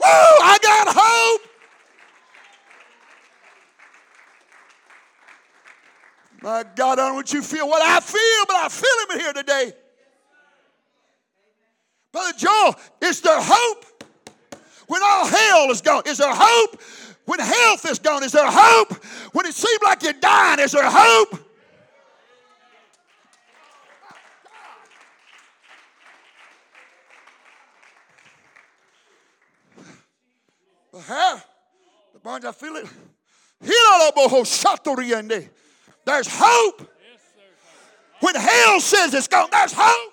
Woo, 0.00 0.08
I 0.08 0.58
got 0.60 0.88
hope. 0.90 1.51
My 6.42 6.64
God, 6.74 6.98
I 6.98 7.06
don't 7.06 7.14
want 7.14 7.32
you 7.32 7.40
to 7.40 7.46
feel 7.46 7.68
what 7.68 7.80
I 7.82 8.00
feel, 8.00 8.44
but 8.48 8.56
I 8.56 8.68
feel 8.68 8.90
him 9.04 9.16
in 9.16 9.20
here 9.20 9.32
today. 9.32 9.72
Brother 12.10 12.36
Joel, 12.36 12.74
is 13.00 13.20
there 13.20 13.40
hope? 13.40 14.04
When 14.88 15.02
all 15.02 15.26
hell 15.26 15.70
is 15.70 15.80
gone, 15.80 16.02
is 16.06 16.18
there 16.18 16.34
hope? 16.34 16.82
When 17.26 17.38
health 17.38 17.88
is 17.88 18.00
gone, 18.00 18.24
is 18.24 18.32
there 18.32 18.50
hope? 18.50 18.92
When 19.32 19.46
it 19.46 19.54
seems 19.54 19.78
like 19.84 20.02
you're 20.02 20.12
dying, 20.14 20.58
is 20.58 20.72
there 20.72 20.82
hope? 20.84 21.38
The 32.12 32.18
barns, 32.22 32.44
I 32.44 32.52
feel 32.52 32.74
it. 32.76 32.86
There's 36.04 36.28
hope. 36.30 36.88
When 38.20 38.34
hell 38.34 38.80
says 38.80 39.14
it's 39.14 39.28
gone, 39.28 39.48
there's 39.50 39.72
hope. 39.76 40.12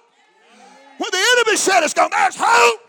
When 0.98 1.10
the 1.12 1.26
enemy 1.38 1.58
said 1.58 1.84
it's 1.84 1.94
gone, 1.94 2.10
there's 2.12 2.36
hope. 2.38 2.80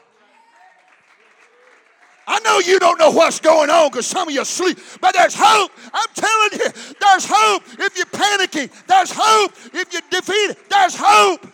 I 2.26 2.38
know 2.40 2.60
you 2.60 2.78
don't 2.78 2.98
know 2.98 3.10
what's 3.10 3.40
going 3.40 3.70
on 3.70 3.90
because 3.90 4.06
some 4.06 4.28
of 4.28 4.34
you 4.34 4.44
sleep, 4.44 4.78
but 5.00 5.14
there's 5.14 5.34
hope. 5.36 5.72
I'm 5.92 6.06
telling 6.14 6.60
you, 6.60 6.94
there's 7.00 7.26
hope. 7.28 7.62
If 7.78 7.96
you're 7.96 8.06
panicking, 8.06 8.70
there's 8.86 9.10
hope. 9.12 9.52
If 9.74 9.92
you're 9.92 10.02
defeated, 10.10 10.56
there's 10.70 10.94
hope. 10.96 11.44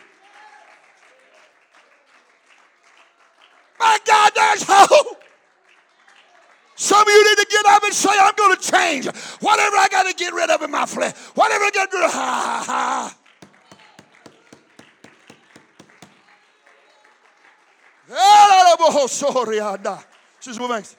My 3.80 3.98
God, 4.04 4.32
there's 4.34 4.64
hope. 4.66 5.22
Some 6.74 7.00
of 7.00 7.08
you 7.08 7.24
need 7.24 7.38
to 7.38 7.46
get 7.50 7.55
up 7.68 7.82
and 7.82 7.92
say, 7.92 8.10
I'm 8.12 8.34
going 8.34 8.56
to 8.56 8.62
change. 8.62 9.06
Whatever 9.40 9.76
I 9.76 9.88
got 9.90 10.04
to 10.04 10.14
get 10.14 10.32
rid 10.32 10.50
of 10.50 10.62
in 10.62 10.70
my 10.70 10.86
flesh, 10.86 11.14
whatever 11.34 11.64
I 11.64 11.70
got 11.70 11.90
to 11.90 11.96
do, 11.96 12.02
ha 12.02 12.08
ha 12.08 12.64
ha. 12.66 13.16
Sister 20.40 20.68
Banks. 20.68 20.96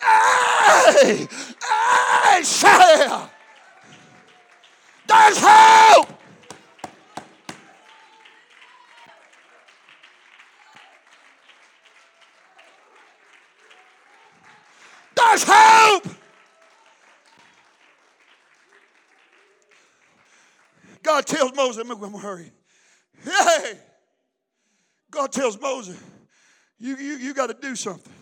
Hey! 0.00 1.28
Hey! 1.60 2.42
Shout 2.42 3.30
There's 5.06 5.38
hope! 5.40 6.08
There's 15.14 15.44
hope! 15.46 16.06
God 21.22 21.36
tells 21.36 21.54
Moses, 21.54 21.80
I'm 21.88 22.00
going 22.00 22.12
to 22.12 22.18
hurry. 22.18 22.52
Hey! 23.22 23.78
God 25.08 25.30
tells 25.30 25.60
Moses, 25.60 26.02
you, 26.80 26.96
you, 26.96 27.16
you 27.16 27.34
got 27.34 27.46
to 27.46 27.54
do 27.54 27.76
something. 27.76 28.12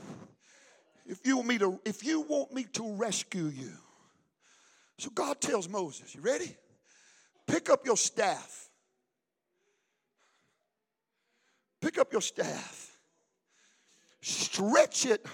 If 1.07 1.21
you 1.25 1.37
want 1.37 1.49
me 1.49 1.59
to 1.59 1.81
if 1.87 2.05
you 2.05 2.21
want 2.21 2.53
me 2.53 2.65
to 2.75 2.95
rescue 2.97 3.47
you. 3.47 3.73
So 4.99 5.09
god 5.11 5.41
tells 5.41 5.69
moses 5.69 6.15
you 6.15 6.21
ready? 6.21 6.55
Pick 7.47 7.71
up 7.71 7.87
your 7.87 7.97
staff. 7.97 8.69
Pick 11.81 11.99
up 11.99 12.13
your 12.13 12.21
staff. 12.21 12.97
Stretch 14.21 15.07
it 15.07 15.25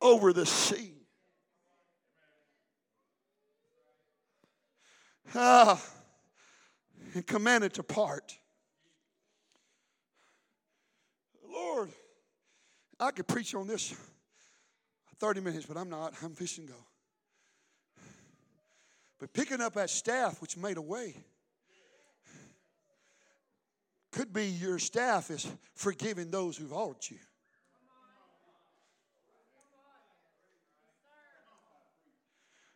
over 0.00 0.32
the 0.32 0.44
sea. 0.44 0.92
Ah, 5.34 5.80
and 7.14 7.26
command 7.26 7.64
it 7.64 7.74
to 7.74 7.82
part 7.82 8.36
lord 11.50 11.90
i 13.00 13.10
could 13.10 13.26
preach 13.26 13.54
on 13.54 13.66
this 13.66 13.94
30 15.24 15.40
minutes, 15.40 15.66
but 15.66 15.76
I'm 15.76 15.88
not. 15.88 16.12
I'm 16.22 16.34
fishing 16.34 16.66
go. 16.66 16.74
But 19.18 19.32
picking 19.32 19.60
up 19.60 19.72
that 19.72 19.90
staff 19.90 20.40
which 20.42 20.56
made 20.56 20.76
a 20.76 20.82
way 20.82 21.14
could 24.12 24.32
be 24.32 24.46
your 24.46 24.78
staff 24.78 25.30
is 25.30 25.46
forgiving 25.74 26.30
those 26.30 26.56
who've 26.56 26.70
hurt 26.70 27.10
you. 27.10 27.16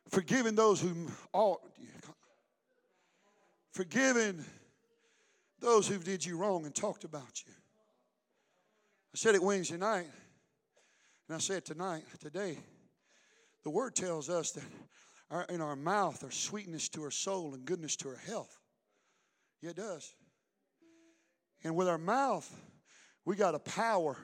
Forgiving 0.08 0.54
those 0.54 0.80
who 0.80 0.94
ought 1.34 1.60
you. 1.78 1.88
Forgiving 3.78 4.44
those 5.60 5.86
who 5.86 5.98
did 5.98 6.26
you 6.26 6.36
wrong 6.36 6.66
and 6.66 6.74
talked 6.74 7.04
about 7.04 7.44
you. 7.46 7.52
I 7.52 9.16
said 9.16 9.36
it 9.36 9.40
Wednesday 9.40 9.76
night. 9.76 10.08
And 11.28 11.36
I 11.36 11.38
said 11.38 11.64
tonight, 11.64 12.02
today, 12.18 12.58
the 13.62 13.70
word 13.70 13.94
tells 13.94 14.28
us 14.28 14.50
that 14.50 14.64
our, 15.30 15.44
in 15.44 15.60
our 15.60 15.76
mouth 15.76 16.24
are 16.24 16.30
sweetness 16.32 16.88
to 16.88 17.04
our 17.04 17.12
soul 17.12 17.54
and 17.54 17.64
goodness 17.64 17.94
to 17.98 18.08
our 18.08 18.16
health. 18.16 18.58
Yeah, 19.62 19.70
it 19.70 19.76
does. 19.76 20.12
And 21.62 21.76
with 21.76 21.86
our 21.86 21.98
mouth, 21.98 22.52
we 23.24 23.36
got 23.36 23.54
a 23.54 23.60
power 23.60 24.16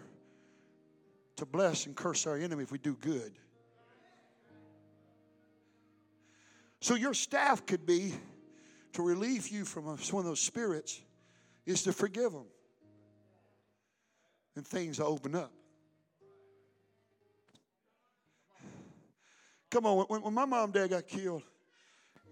to 1.36 1.46
bless 1.46 1.86
and 1.86 1.94
curse 1.94 2.26
our 2.26 2.36
enemy 2.36 2.64
if 2.64 2.72
we 2.72 2.78
do 2.78 2.96
good. 3.00 3.30
So 6.80 6.96
your 6.96 7.14
staff 7.14 7.64
could 7.64 7.86
be 7.86 8.14
to 8.94 9.02
relieve 9.02 9.48
you 9.48 9.64
from 9.64 9.84
one 9.84 9.98
of 9.98 10.24
those 10.24 10.40
spirits 10.40 11.00
is 11.66 11.82
to 11.82 11.92
forgive 11.92 12.32
them. 12.32 12.46
And 14.56 14.66
things 14.66 15.00
open 15.00 15.34
up. 15.34 15.52
Come 19.70 19.86
on, 19.86 20.06
when, 20.08 20.22
when 20.22 20.34
my 20.34 20.44
mom 20.44 20.64
and 20.64 20.72
dad 20.72 20.90
got 20.90 21.08
killed, 21.08 21.42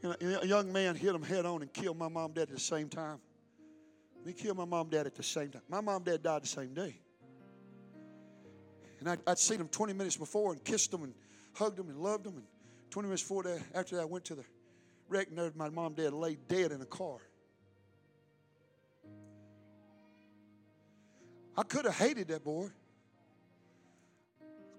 a 0.04 0.46
young 0.46 0.72
man 0.72 0.94
hit 0.94 1.12
them 1.12 1.22
head 1.22 1.44
on 1.44 1.62
and 1.62 1.72
killed 1.72 1.98
my 1.98 2.08
mom 2.08 2.26
and 2.26 2.34
dad 2.34 2.42
at 2.42 2.50
the 2.50 2.60
same 2.60 2.88
time. 2.88 3.18
He 4.24 4.32
killed 4.32 4.56
my 4.56 4.64
mom 4.64 4.82
and 4.82 4.90
dad 4.92 5.06
at 5.06 5.16
the 5.16 5.22
same 5.24 5.50
time. 5.50 5.62
My 5.68 5.80
mom 5.80 5.96
and 5.96 6.04
dad 6.04 6.22
died 6.22 6.42
the 6.44 6.48
same 6.48 6.72
day. 6.74 6.96
And 9.00 9.10
I'd, 9.10 9.18
I'd 9.26 9.38
seen 9.38 9.58
them 9.58 9.66
20 9.66 9.92
minutes 9.94 10.16
before 10.16 10.52
and 10.52 10.62
kissed 10.62 10.92
them 10.92 11.02
and 11.02 11.14
hugged 11.54 11.76
them 11.76 11.88
and 11.88 11.98
loved 11.98 12.22
them. 12.22 12.36
And 12.36 12.46
20 12.90 13.08
minutes 13.08 13.22
before 13.22 13.42
that, 13.42 13.60
after 13.74 13.96
that, 13.96 14.02
I 14.02 14.04
went 14.04 14.24
to 14.26 14.36
the 14.36 14.44
wreck 15.12 15.28
there 15.30 15.52
my 15.54 15.68
mom 15.68 15.92
dad 15.92 16.14
lay 16.14 16.36
dead 16.48 16.72
in 16.72 16.80
a 16.80 16.86
car. 16.86 17.18
I 21.56 21.62
could 21.62 21.84
have 21.84 21.94
hated 21.94 22.28
that 22.28 22.42
boy. 22.42 22.70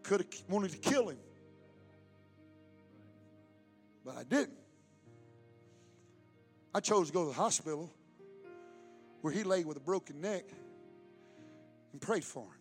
Could 0.02 0.22
have 0.22 0.50
wanted 0.50 0.72
to 0.72 0.78
kill 0.78 1.10
him. 1.10 1.20
But 4.04 4.18
I 4.18 4.24
didn't. 4.24 4.58
I 6.74 6.80
chose 6.80 7.08
to 7.08 7.14
go 7.14 7.24
to 7.26 7.30
the 7.30 7.36
hospital 7.36 7.92
where 9.22 9.32
he 9.32 9.44
lay 9.44 9.64
with 9.64 9.78
a 9.78 9.80
broken 9.80 10.20
neck 10.20 10.46
and 11.92 12.02
prayed 12.02 12.24
for 12.24 12.44
him. 12.44 12.60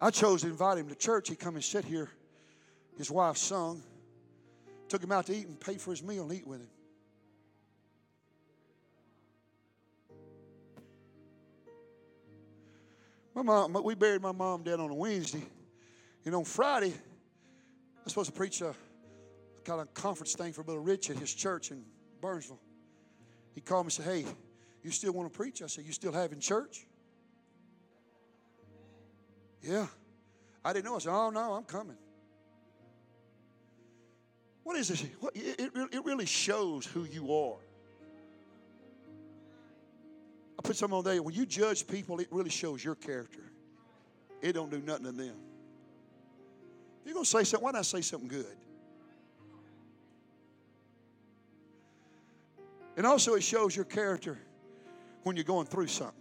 I 0.00 0.10
chose 0.10 0.42
to 0.42 0.48
invite 0.48 0.78
him 0.78 0.88
to 0.88 0.94
church. 0.94 1.28
He 1.28 1.36
come 1.36 1.56
and 1.56 1.62
sit 1.62 1.84
here. 1.84 2.08
His 2.96 3.10
wife 3.10 3.36
sung, 3.36 3.82
took 4.88 5.02
him 5.02 5.12
out 5.12 5.26
to 5.26 5.36
eat 5.36 5.46
and 5.46 5.58
paid 5.58 5.80
for 5.80 5.90
his 5.90 6.02
meal 6.02 6.24
and 6.24 6.32
eat 6.32 6.46
with 6.46 6.60
him. 6.60 6.68
My 13.34 13.42
mom, 13.42 13.72
we 13.84 13.94
buried 13.94 14.20
my 14.20 14.32
mom 14.32 14.64
dead 14.64 14.80
on 14.80 14.90
a 14.90 14.94
Wednesday. 14.94 15.46
And 16.24 16.34
on 16.34 16.44
Friday, 16.44 16.88
I 16.88 18.02
was 18.02 18.12
supposed 18.12 18.30
to 18.30 18.36
preach 18.36 18.60
a 18.62 18.74
kind 19.64 19.80
of 19.80 19.94
conference 19.94 20.34
thing 20.34 20.52
for 20.52 20.64
Brother 20.64 20.80
Rich 20.80 21.10
at 21.10 21.18
his 21.18 21.32
church 21.32 21.70
in 21.70 21.84
Burnsville. 22.20 22.58
He 23.54 23.60
called 23.60 23.84
me 23.84 23.86
and 23.86 23.92
said, 23.92 24.06
Hey, 24.06 24.24
you 24.82 24.90
still 24.90 25.12
want 25.12 25.32
to 25.32 25.36
preach? 25.36 25.62
I 25.62 25.66
said, 25.66 25.84
You 25.84 25.92
still 25.92 26.12
having 26.12 26.40
church? 26.40 26.86
Yeah. 29.62 29.86
I 30.64 30.72
didn't 30.72 30.86
know. 30.86 30.96
I 30.96 30.98
said, 30.98 31.12
Oh, 31.12 31.30
no, 31.30 31.52
I'm 31.52 31.64
coming. 31.64 31.96
What 34.68 34.76
is 34.76 34.88
this? 34.88 35.02
It, 35.02 35.10
it, 35.34 35.72
it 35.92 36.04
really 36.04 36.26
shows 36.26 36.84
who 36.84 37.04
you 37.04 37.34
are. 37.34 37.56
I 40.58 40.62
put 40.62 40.76
something 40.76 40.98
on 40.98 41.04
there. 41.04 41.22
When 41.22 41.34
you 41.34 41.46
judge 41.46 41.86
people, 41.86 42.20
it 42.20 42.28
really 42.30 42.50
shows 42.50 42.84
your 42.84 42.94
character. 42.94 43.40
It 44.42 44.52
don't 44.52 44.70
do 44.70 44.82
nothing 44.82 45.06
to 45.06 45.12
them. 45.12 45.32
If 47.00 47.06
you're 47.06 47.14
going 47.14 47.24
to 47.24 47.30
say 47.30 47.44
something, 47.44 47.64
why 47.64 47.70
not 47.70 47.86
say 47.86 48.02
something 48.02 48.28
good? 48.28 48.44
And 52.98 53.06
also, 53.06 53.36
it 53.36 53.44
shows 53.44 53.74
your 53.74 53.86
character 53.86 54.36
when 55.22 55.34
you're 55.34 55.46
going 55.46 55.64
through 55.64 55.86
something. 55.86 56.14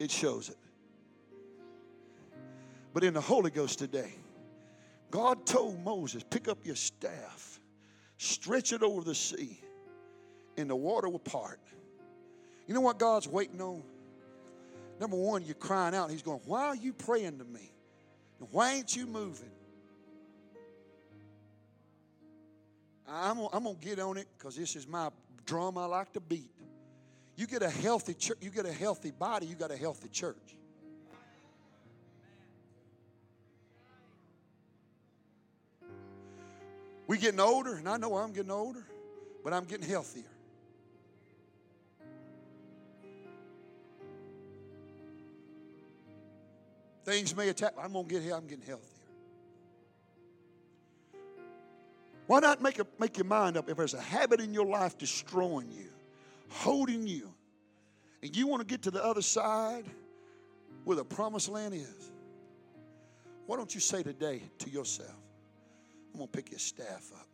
It 0.00 0.10
shows 0.10 0.48
it. 0.48 0.58
But 2.92 3.04
in 3.04 3.14
the 3.14 3.20
Holy 3.20 3.52
Ghost 3.52 3.78
today, 3.78 4.14
God 5.12 5.44
told 5.44 5.84
Moses, 5.84 6.24
pick 6.28 6.48
up 6.48 6.64
your 6.64 6.74
staff, 6.74 7.60
stretch 8.16 8.72
it 8.72 8.82
over 8.82 9.02
the 9.02 9.14
sea, 9.14 9.60
and 10.56 10.70
the 10.70 10.74
water 10.74 11.08
will 11.10 11.18
part. 11.18 11.60
You 12.66 12.72
know 12.72 12.80
what 12.80 12.98
God's 12.98 13.28
waiting 13.28 13.60
on? 13.60 13.82
Number 14.98 15.16
one, 15.16 15.44
you're 15.44 15.54
crying 15.54 15.94
out. 15.94 16.10
He's 16.10 16.22
going, 16.22 16.40
Why 16.46 16.64
are 16.64 16.76
you 16.76 16.94
praying 16.94 17.38
to 17.38 17.44
me? 17.44 17.68
why 18.50 18.72
ain't 18.72 18.96
you 18.96 19.06
moving? 19.06 19.52
I'm, 23.06 23.38
I'm 23.52 23.62
going 23.62 23.76
to 23.76 23.84
get 23.84 24.00
on 24.00 24.16
it 24.16 24.26
because 24.36 24.56
this 24.56 24.74
is 24.74 24.88
my 24.88 25.10
drum 25.46 25.78
I 25.78 25.84
like 25.84 26.12
to 26.14 26.20
beat. 26.20 26.50
You 27.36 27.46
get 27.46 27.62
a 27.62 27.70
healthy 27.70 28.14
church, 28.14 28.38
you 28.40 28.50
get 28.50 28.66
a 28.66 28.72
healthy 28.72 29.12
body, 29.12 29.46
you 29.46 29.54
got 29.54 29.70
a 29.70 29.76
healthy 29.76 30.08
church. 30.08 30.56
We 37.12 37.18
getting 37.18 37.40
older, 37.40 37.74
and 37.74 37.86
I 37.86 37.98
know 37.98 38.16
I'm 38.16 38.32
getting 38.32 38.50
older, 38.50 38.86
but 39.44 39.52
I'm 39.52 39.64
getting 39.64 39.86
healthier. 39.86 40.24
Things 47.04 47.36
may 47.36 47.50
attack. 47.50 47.74
I'm 47.78 47.92
gonna 47.92 48.08
get 48.08 48.22
here. 48.22 48.34
I'm 48.34 48.46
getting 48.46 48.64
healthier. 48.64 48.88
Why 52.28 52.40
not 52.40 52.62
make, 52.62 52.78
a, 52.78 52.86
make 52.98 53.18
your 53.18 53.26
mind 53.26 53.58
up 53.58 53.68
if 53.68 53.76
there's 53.76 53.92
a 53.92 54.00
habit 54.00 54.40
in 54.40 54.54
your 54.54 54.64
life 54.64 54.96
destroying 54.96 55.70
you, 55.70 55.90
holding 56.48 57.06
you, 57.06 57.30
and 58.22 58.34
you 58.34 58.46
want 58.46 58.62
to 58.62 58.66
get 58.66 58.80
to 58.84 58.90
the 58.90 59.04
other 59.04 59.20
side 59.20 59.84
where 60.84 60.96
the 60.96 61.04
promised 61.04 61.50
land 61.50 61.74
is? 61.74 62.10
Why 63.44 63.58
don't 63.58 63.74
you 63.74 63.82
say 63.82 64.02
today 64.02 64.40
to 64.60 64.70
yourself, 64.70 65.12
I'm 66.12 66.18
going 66.18 66.28
to 66.28 66.32
pick 66.32 66.50
your 66.50 66.58
staff 66.58 67.10
up 67.14 67.28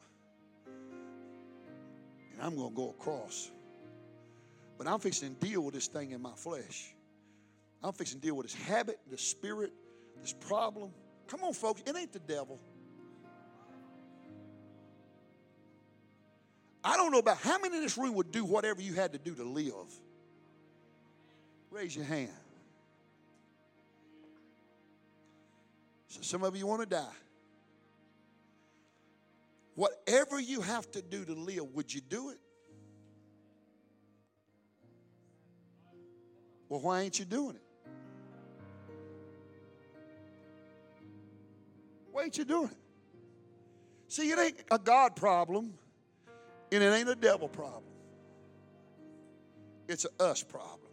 and 2.32 2.46
I'm 2.46 2.56
going 2.56 2.70
to 2.70 2.76
go 2.76 2.90
across. 2.90 3.50
But 4.76 4.86
I'm 4.86 5.00
fixing 5.00 5.34
to 5.34 5.46
deal 5.46 5.60
with 5.62 5.74
this 5.74 5.88
thing 5.88 6.12
in 6.12 6.22
my 6.22 6.34
flesh. 6.36 6.94
I'm 7.82 7.92
fixing 7.92 8.20
to 8.20 8.26
deal 8.26 8.36
with 8.36 8.46
this 8.46 8.54
habit, 8.54 9.00
this 9.10 9.22
spirit, 9.22 9.72
this 10.20 10.32
problem. 10.32 10.90
Come 11.26 11.42
on, 11.42 11.52
folks, 11.52 11.82
it 11.84 11.96
ain't 11.96 12.12
the 12.12 12.20
devil. 12.20 12.60
I 16.84 16.96
don't 16.96 17.10
know 17.10 17.18
about 17.18 17.38
how 17.38 17.58
many 17.58 17.76
in 17.76 17.82
this 17.82 17.98
room 17.98 18.14
would 18.14 18.30
do 18.30 18.44
whatever 18.44 18.80
you 18.80 18.94
had 18.94 19.12
to 19.12 19.18
do 19.18 19.34
to 19.34 19.44
live. 19.44 19.74
Raise 21.70 21.94
your 21.94 22.04
hand. 22.04 22.30
So 26.06 26.22
some 26.22 26.44
of 26.44 26.56
you 26.56 26.66
want 26.66 26.80
to 26.82 26.86
die. 26.86 27.04
Whatever 29.78 30.40
you 30.40 30.60
have 30.60 30.90
to 30.90 31.00
do 31.00 31.24
to 31.24 31.34
live, 31.34 31.72
would 31.72 31.94
you 31.94 32.00
do 32.00 32.30
it? 32.30 32.40
Well, 36.68 36.80
why 36.80 37.02
ain't 37.02 37.16
you 37.16 37.24
doing 37.24 37.54
it? 37.54 37.62
Why 42.10 42.24
ain't 42.24 42.36
you 42.36 42.44
doing 42.44 42.70
it? 42.70 42.76
See, 44.08 44.28
it 44.32 44.38
ain't 44.40 44.56
a 44.68 44.80
God 44.80 45.14
problem. 45.14 45.74
And 46.72 46.82
it 46.82 46.92
ain't 46.92 47.08
a 47.08 47.14
devil 47.14 47.46
problem, 47.48 47.84
it's 49.86 50.06
a 50.06 50.22
us 50.24 50.42
problem. 50.42 50.90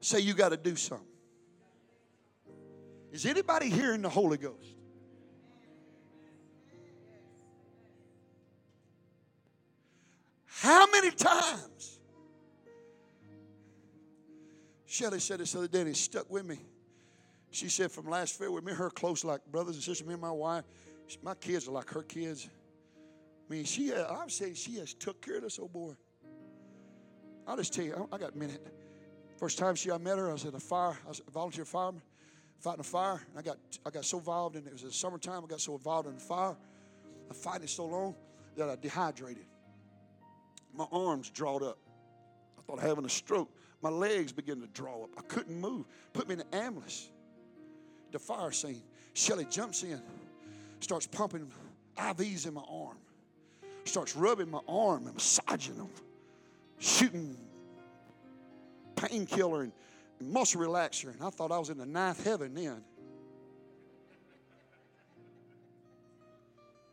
Say 0.00 0.20
you 0.20 0.34
got 0.34 0.50
to 0.50 0.56
do 0.56 0.76
something. 0.76 1.04
Is 3.10 3.26
anybody 3.26 3.68
here 3.68 3.92
in 3.92 4.02
the 4.02 4.08
Holy 4.08 4.38
Ghost? 4.38 4.79
How 10.60 10.86
many 10.90 11.10
times? 11.10 12.00
Shelly 14.84 15.18
said 15.18 15.40
this 15.40 15.54
other 15.54 15.68
day 15.68 15.80
and 15.80 15.88
it 15.88 15.96
stuck 15.96 16.30
with 16.30 16.44
me. 16.44 16.58
She 17.50 17.70
said 17.70 17.90
from 17.90 18.10
last 18.10 18.34
February, 18.34 18.60
me 18.60 18.72
and 18.72 18.78
her 18.78 18.90
close 18.90 19.24
like 19.24 19.40
brothers 19.46 19.76
and 19.76 19.82
sisters, 19.82 20.06
me 20.06 20.12
and 20.12 20.20
my 20.20 20.30
wife, 20.30 20.64
my 21.22 21.34
kids 21.34 21.66
are 21.66 21.70
like 21.70 21.88
her 21.88 22.02
kids. 22.02 22.46
I 23.48 23.54
mean, 23.54 23.64
she, 23.64 23.90
uh, 23.90 24.14
I'm 24.14 24.28
saying 24.28 24.52
she 24.52 24.74
has 24.76 24.92
took 24.92 25.22
care 25.22 25.36
of 25.36 25.44
this 25.44 25.58
old 25.58 25.72
boy. 25.72 25.94
I'll 27.46 27.56
just 27.56 27.72
tell 27.72 27.86
you, 27.86 28.06
I, 28.12 28.18
got 28.18 28.34
a 28.34 28.38
minute. 28.38 28.62
First 29.38 29.56
time 29.56 29.74
she, 29.76 29.90
I 29.90 29.96
met 29.96 30.18
her, 30.18 30.28
I 30.28 30.34
was 30.34 30.44
at 30.44 30.52
a 30.52 30.60
fire, 30.60 30.98
I 31.06 31.08
was 31.08 31.22
a 31.26 31.30
volunteer 31.30 31.64
fireman, 31.64 32.02
fighting 32.58 32.80
a 32.80 32.84
fire. 32.84 33.22
And 33.30 33.38
I 33.38 33.42
got, 33.42 33.56
I 33.86 33.88
got 33.88 34.04
so 34.04 34.18
involved 34.18 34.56
in 34.56 34.64
it, 34.64 34.66
it 34.66 34.72
was 34.74 34.82
the 34.82 34.92
summertime, 34.92 35.42
I 35.42 35.46
got 35.46 35.62
so 35.62 35.72
involved 35.72 36.06
in 36.06 36.16
the 36.16 36.20
fire. 36.20 36.54
I 37.30 37.32
fighting 37.32 37.62
it 37.62 37.70
so 37.70 37.86
long 37.86 38.14
that 38.58 38.68
I 38.68 38.76
dehydrated. 38.76 39.46
My 40.74 40.86
arms 40.92 41.30
drawed 41.30 41.62
up. 41.62 41.78
I 42.58 42.62
thought 42.62 42.80
I 42.82 42.86
having 42.86 43.04
a 43.04 43.10
stroke. 43.10 43.50
My 43.82 43.90
legs 43.90 44.32
began 44.32 44.60
to 44.60 44.66
draw 44.68 45.04
up. 45.04 45.10
I 45.16 45.22
couldn't 45.22 45.58
move. 45.58 45.86
Put 46.12 46.28
me 46.28 46.34
in 46.34 46.38
the 46.40 46.56
ambulance. 46.56 47.10
The 48.12 48.18
fire 48.18 48.52
scene. 48.52 48.82
Shelly 49.14 49.46
jumps 49.50 49.82
in, 49.82 50.00
starts 50.80 51.06
pumping 51.06 51.50
IVs 51.96 52.46
in 52.46 52.54
my 52.54 52.62
arm. 52.68 52.96
starts 53.84 54.14
rubbing 54.14 54.50
my 54.50 54.60
arm 54.68 55.06
and 55.06 55.14
massaging 55.14 55.76
them, 55.76 55.90
shooting 56.78 57.36
painkiller 58.94 59.62
and 59.62 59.72
muscle 60.20 60.60
relaxer. 60.60 61.12
And 61.12 61.22
I 61.22 61.30
thought 61.30 61.50
I 61.50 61.58
was 61.58 61.70
in 61.70 61.78
the 61.78 61.86
ninth 61.86 62.24
heaven 62.24 62.54
then. 62.54 62.82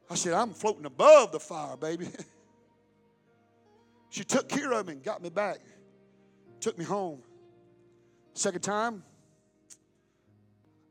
I 0.09 0.15
said, 0.15 0.33
I'm 0.33 0.53
floating 0.53 0.85
above 0.85 1.31
the 1.31 1.39
fire, 1.39 1.75
baby. 1.75 2.07
she 4.17 4.23
took 4.23 4.49
care 4.49 4.71
of 4.71 4.87
me 4.87 4.93
and 4.93 5.03
got 5.03 5.21
me 5.21 5.29
back, 5.29 5.59
took 6.59 6.75
me 6.75 6.83
home. 6.83 7.21
Second 8.33 8.61
time, 8.61 9.03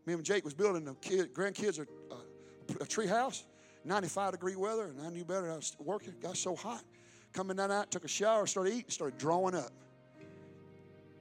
me 0.06 0.14
and 0.14 0.22
Jake 0.22 0.44
was 0.44 0.54
building 0.54 0.84
the 0.84 0.94
kid, 0.94 1.34
grandkids 1.34 1.80
uh, 1.80 1.84
a, 2.12 2.14
a, 2.14 2.84
a 2.84 2.86
tree 2.86 3.08
house, 3.08 3.44
95 3.84 4.30
degree 4.30 4.54
weather, 4.54 4.84
and 4.84 5.00
I 5.00 5.10
knew 5.10 5.24
better. 5.24 5.50
I 5.50 5.56
was 5.56 5.74
working, 5.80 6.14
got 6.22 6.36
so 6.36 6.54
hot. 6.54 6.84
Coming 7.32 7.56
that 7.56 7.68
night, 7.68 7.90
took 7.90 8.04
a 8.04 8.08
shower, 8.08 8.46
started 8.46 8.72
eating, 8.72 8.90
started 8.90 9.18
drawing 9.18 9.56
up. 9.56 9.72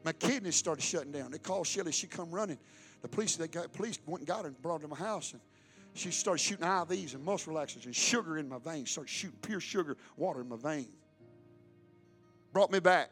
My 0.04 0.14
kidneys 0.14 0.56
started 0.56 0.84
shutting 0.84 1.12
down. 1.12 1.32
They 1.32 1.40
called 1.40 1.66
Shelly. 1.66 1.92
She 1.92 2.06
come 2.06 2.30
running. 2.30 2.60
The 3.02 3.08
police, 3.08 3.36
they 3.36 3.48
got 3.48 3.74
police 3.74 3.98
went 4.06 4.20
and 4.20 4.28
got 4.28 4.42
her 4.42 4.50
and 4.50 4.62
brought 4.62 4.82
her 4.82 4.88
to 4.88 4.90
my 4.90 4.96
house. 4.96 5.34
And 5.34 5.42
she 5.96 6.12
started 6.12 6.38
shooting 6.38 6.68
IVs 6.68 7.16
and 7.16 7.26
muscle 7.26 7.52
relaxers 7.52 7.86
and 7.86 7.96
sugar 7.96 8.38
in 8.38 8.48
my 8.48 8.60
veins. 8.60 8.92
Started 8.92 9.10
shooting 9.10 9.40
pure 9.42 9.60
sugar 9.60 9.98
water 10.18 10.42
in 10.42 10.50
my 10.50 10.58
veins. 10.58 10.90
Brought 12.56 12.72
me 12.72 12.80
back. 12.80 13.10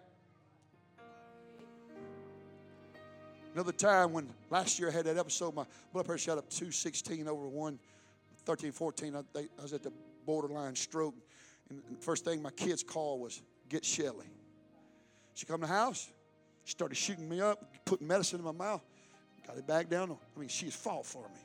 Another 3.54 3.74
time 3.74 4.14
when 4.14 4.30
last 4.50 4.80
year 4.80 4.88
I 4.88 4.94
had 4.94 5.04
that 5.04 5.18
episode, 5.18 5.54
my 5.54 5.66
blood 5.91 6.06
pressure 6.06 6.32
shot 6.32 6.38
up 6.38 6.50
216 6.50 7.28
over 7.28 7.50
113, 7.50 8.72
14. 8.72 9.18
I, 9.18 9.22
they, 9.34 9.41
I 9.41 9.62
was 9.62 9.74
at 9.74 9.84
the 9.84 9.91
borderline 10.26 10.76
stroke. 10.76 11.16
And 11.70 11.82
the 11.91 11.98
first 12.02 12.24
thing 12.24 12.41
my 12.41 12.52
kids 12.52 12.84
called 12.84 13.20
was, 13.20 13.41
get 13.68 13.84
Shelly. 13.84 14.28
She 15.34 15.46
come 15.46 15.60
to 15.60 15.68
the 15.68 15.74
house, 15.74 16.10
she 16.64 16.72
started 16.72 16.96
shooting 16.96 17.28
me 17.28 17.41
up, 17.41 17.66
putting 17.84 18.08
medicine 18.08 18.39
in 18.39 18.46
my 18.46 18.54
mouth. 18.54 18.82
Got 19.46 19.58
it 19.58 19.68
back 19.68 19.89
down. 19.89 20.16
I 20.38 20.39
mean, 20.39 20.48
she's 20.48 20.74
fought 20.74 21.06
for 21.06 21.24
me. 21.24 21.41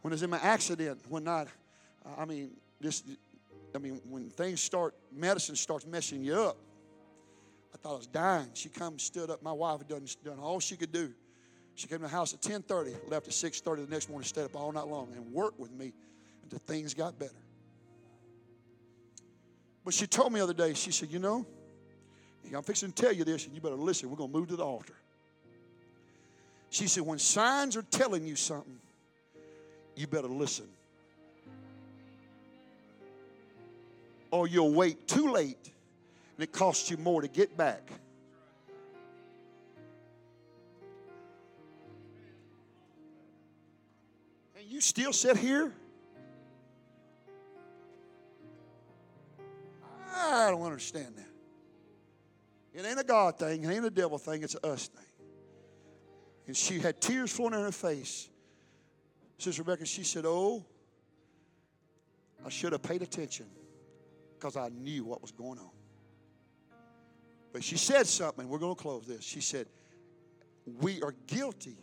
When 0.00 0.12
I 0.12 0.14
was 0.14 0.24
in 0.24 0.30
my 0.30 0.40
accident, 0.40 1.02
when 1.08 1.22
not, 1.22 1.46
I 2.18 2.24
mean, 2.24 2.50
this, 2.80 3.04
I 3.74 3.78
mean, 3.78 4.00
when 4.08 4.30
things 4.30 4.60
start, 4.60 4.94
medicine 5.12 5.56
starts 5.56 5.86
messing 5.86 6.22
you 6.22 6.34
up. 6.34 6.56
I 7.74 7.78
thought 7.78 7.94
I 7.94 7.96
was 7.96 8.06
dying. 8.06 8.48
She 8.54 8.68
come, 8.68 8.98
stood 8.98 9.30
up. 9.30 9.42
My 9.42 9.52
wife 9.52 9.78
had 9.78 9.88
done, 9.88 10.06
done 10.24 10.38
all 10.38 10.60
she 10.60 10.76
could 10.76 10.92
do. 10.92 11.12
She 11.74 11.86
came 11.88 11.98
to 11.98 12.04
the 12.04 12.10
house 12.10 12.34
at 12.34 12.42
10:30, 12.42 13.08
left 13.08 13.28
at 13.28 13.32
6:30 13.32 13.86
the 13.86 13.90
next 13.90 14.10
morning, 14.10 14.26
stayed 14.26 14.44
up 14.44 14.56
all 14.56 14.72
night 14.72 14.86
long 14.86 15.08
and 15.16 15.32
worked 15.32 15.58
with 15.58 15.72
me 15.72 15.92
until 16.42 16.58
things 16.66 16.92
got 16.92 17.18
better. 17.18 17.32
But 19.84 19.94
she 19.94 20.06
told 20.06 20.32
me 20.32 20.38
the 20.38 20.44
other 20.44 20.54
day, 20.54 20.74
she 20.74 20.92
said, 20.92 21.10
you 21.10 21.18
know, 21.18 21.46
I'm 22.54 22.62
fixing 22.62 22.92
to 22.92 23.02
tell 23.02 23.12
you 23.12 23.24
this, 23.24 23.46
and 23.46 23.54
you 23.54 23.60
better 23.60 23.74
listen. 23.74 24.10
We're 24.10 24.16
going 24.16 24.30
to 24.30 24.38
move 24.38 24.48
to 24.48 24.56
the 24.56 24.64
altar. 24.64 24.94
She 26.70 26.86
said, 26.86 27.02
when 27.04 27.18
signs 27.18 27.76
are 27.76 27.82
telling 27.82 28.26
you 28.26 28.36
something, 28.36 28.78
you 29.96 30.06
better 30.06 30.28
listen. 30.28 30.66
Or 34.32 34.48
you'll 34.48 34.72
wait 34.72 35.06
too 35.06 35.30
late, 35.30 35.70
and 36.36 36.42
it 36.42 36.52
costs 36.52 36.90
you 36.90 36.96
more 36.96 37.20
to 37.20 37.28
get 37.28 37.54
back. 37.54 37.92
And 44.58 44.66
you 44.66 44.80
still 44.80 45.12
sit 45.12 45.36
here? 45.36 45.70
I 50.16 50.50
don't 50.50 50.62
understand 50.62 51.14
that. 51.16 51.28
It 52.72 52.86
ain't 52.86 52.98
a 52.98 53.04
God 53.04 53.38
thing, 53.38 53.64
it 53.64 53.70
ain't 53.70 53.84
a 53.84 53.90
devil 53.90 54.16
thing, 54.16 54.42
it's 54.42 54.54
a 54.54 54.66
us 54.66 54.88
thing. 54.88 55.04
And 56.46 56.56
she 56.56 56.78
had 56.78 57.02
tears 57.02 57.30
flowing 57.30 57.52
in 57.52 57.60
her 57.60 57.70
face. 57.70 58.30
Sister 59.36 59.60
Rebecca, 59.62 59.84
she 59.84 60.04
said, 60.04 60.24
Oh, 60.26 60.64
I 62.46 62.48
should 62.48 62.72
have 62.72 62.82
paid 62.82 63.02
attention 63.02 63.44
because 64.42 64.56
I 64.56 64.70
knew 64.70 65.04
what 65.04 65.22
was 65.22 65.30
going 65.30 65.60
on. 65.60 65.70
But 67.52 67.62
she 67.62 67.76
said 67.76 68.08
something, 68.08 68.48
we're 68.48 68.58
going 68.58 68.74
to 68.74 68.82
close 68.82 69.06
this. 69.06 69.22
She 69.22 69.40
said, 69.40 69.68
We 70.80 71.00
are 71.00 71.14
guilty 71.28 71.76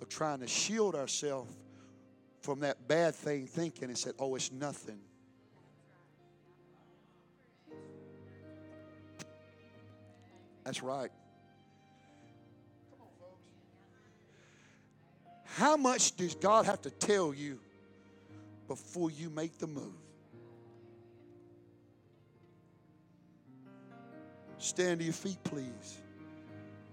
of 0.00 0.08
trying 0.08 0.38
to 0.40 0.46
shield 0.46 0.94
ourselves 0.94 1.52
from 2.40 2.60
that 2.60 2.86
bad 2.86 3.16
thing 3.16 3.48
thinking 3.48 3.88
and 3.88 3.98
said, 3.98 4.12
Oh, 4.20 4.36
it's 4.36 4.52
nothing. 4.52 5.00
That's 10.62 10.84
right. 10.84 11.10
How 15.56 15.76
much 15.76 16.16
does 16.16 16.36
God 16.36 16.64
have 16.66 16.80
to 16.82 16.90
tell 16.90 17.34
you 17.34 17.58
before 18.68 19.10
you 19.10 19.30
make 19.30 19.58
the 19.58 19.66
move? 19.66 20.01
Stand 24.62 25.00
to 25.00 25.04
your 25.04 25.14
feet, 25.14 25.42
please. 25.44 26.00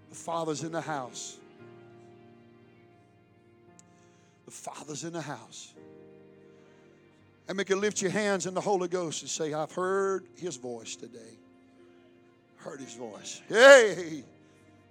The 0.09 0.15
Father's 0.15 0.63
in 0.63 0.72
the 0.72 0.82
house. 0.82 1.38
The 4.45 4.51
Father's 4.51 5.03
in 5.03 5.13
the 5.13 5.22
house. 5.22 5.74
And 7.47 7.57
make 7.57 7.70
you 7.70 7.76
lift 7.76 8.01
your 8.01 8.11
hands 8.11 8.45
in 8.45 8.53
the 8.53 8.61
Holy 8.61 8.88
Ghost 8.88 9.22
and 9.22 9.30
say, 9.30 9.53
I've 9.53 9.72
heard 9.72 10.26
his 10.36 10.55
voice 10.55 10.95
today 10.95 11.39
heard 12.59 12.80
his 12.80 12.93
voice. 12.93 13.41
Hey, 13.47 14.24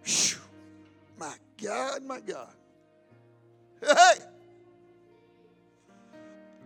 Whew. 0.05 0.39
my 1.19 1.35
God, 1.63 2.03
my 2.03 2.21
God. 2.21 2.53
Hey. 3.81 4.25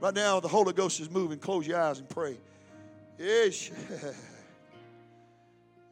Right 0.01 0.15
now, 0.15 0.41
the 0.41 0.49
Holy 0.49 0.73
Ghost 0.73 1.01
is 1.01 1.11
moving. 1.11 1.39
Close 1.39 1.67
your 1.67 1.81
eyes 1.81 1.99
and 1.99 2.09
pray. 2.09 2.37
Yes. 3.19 3.71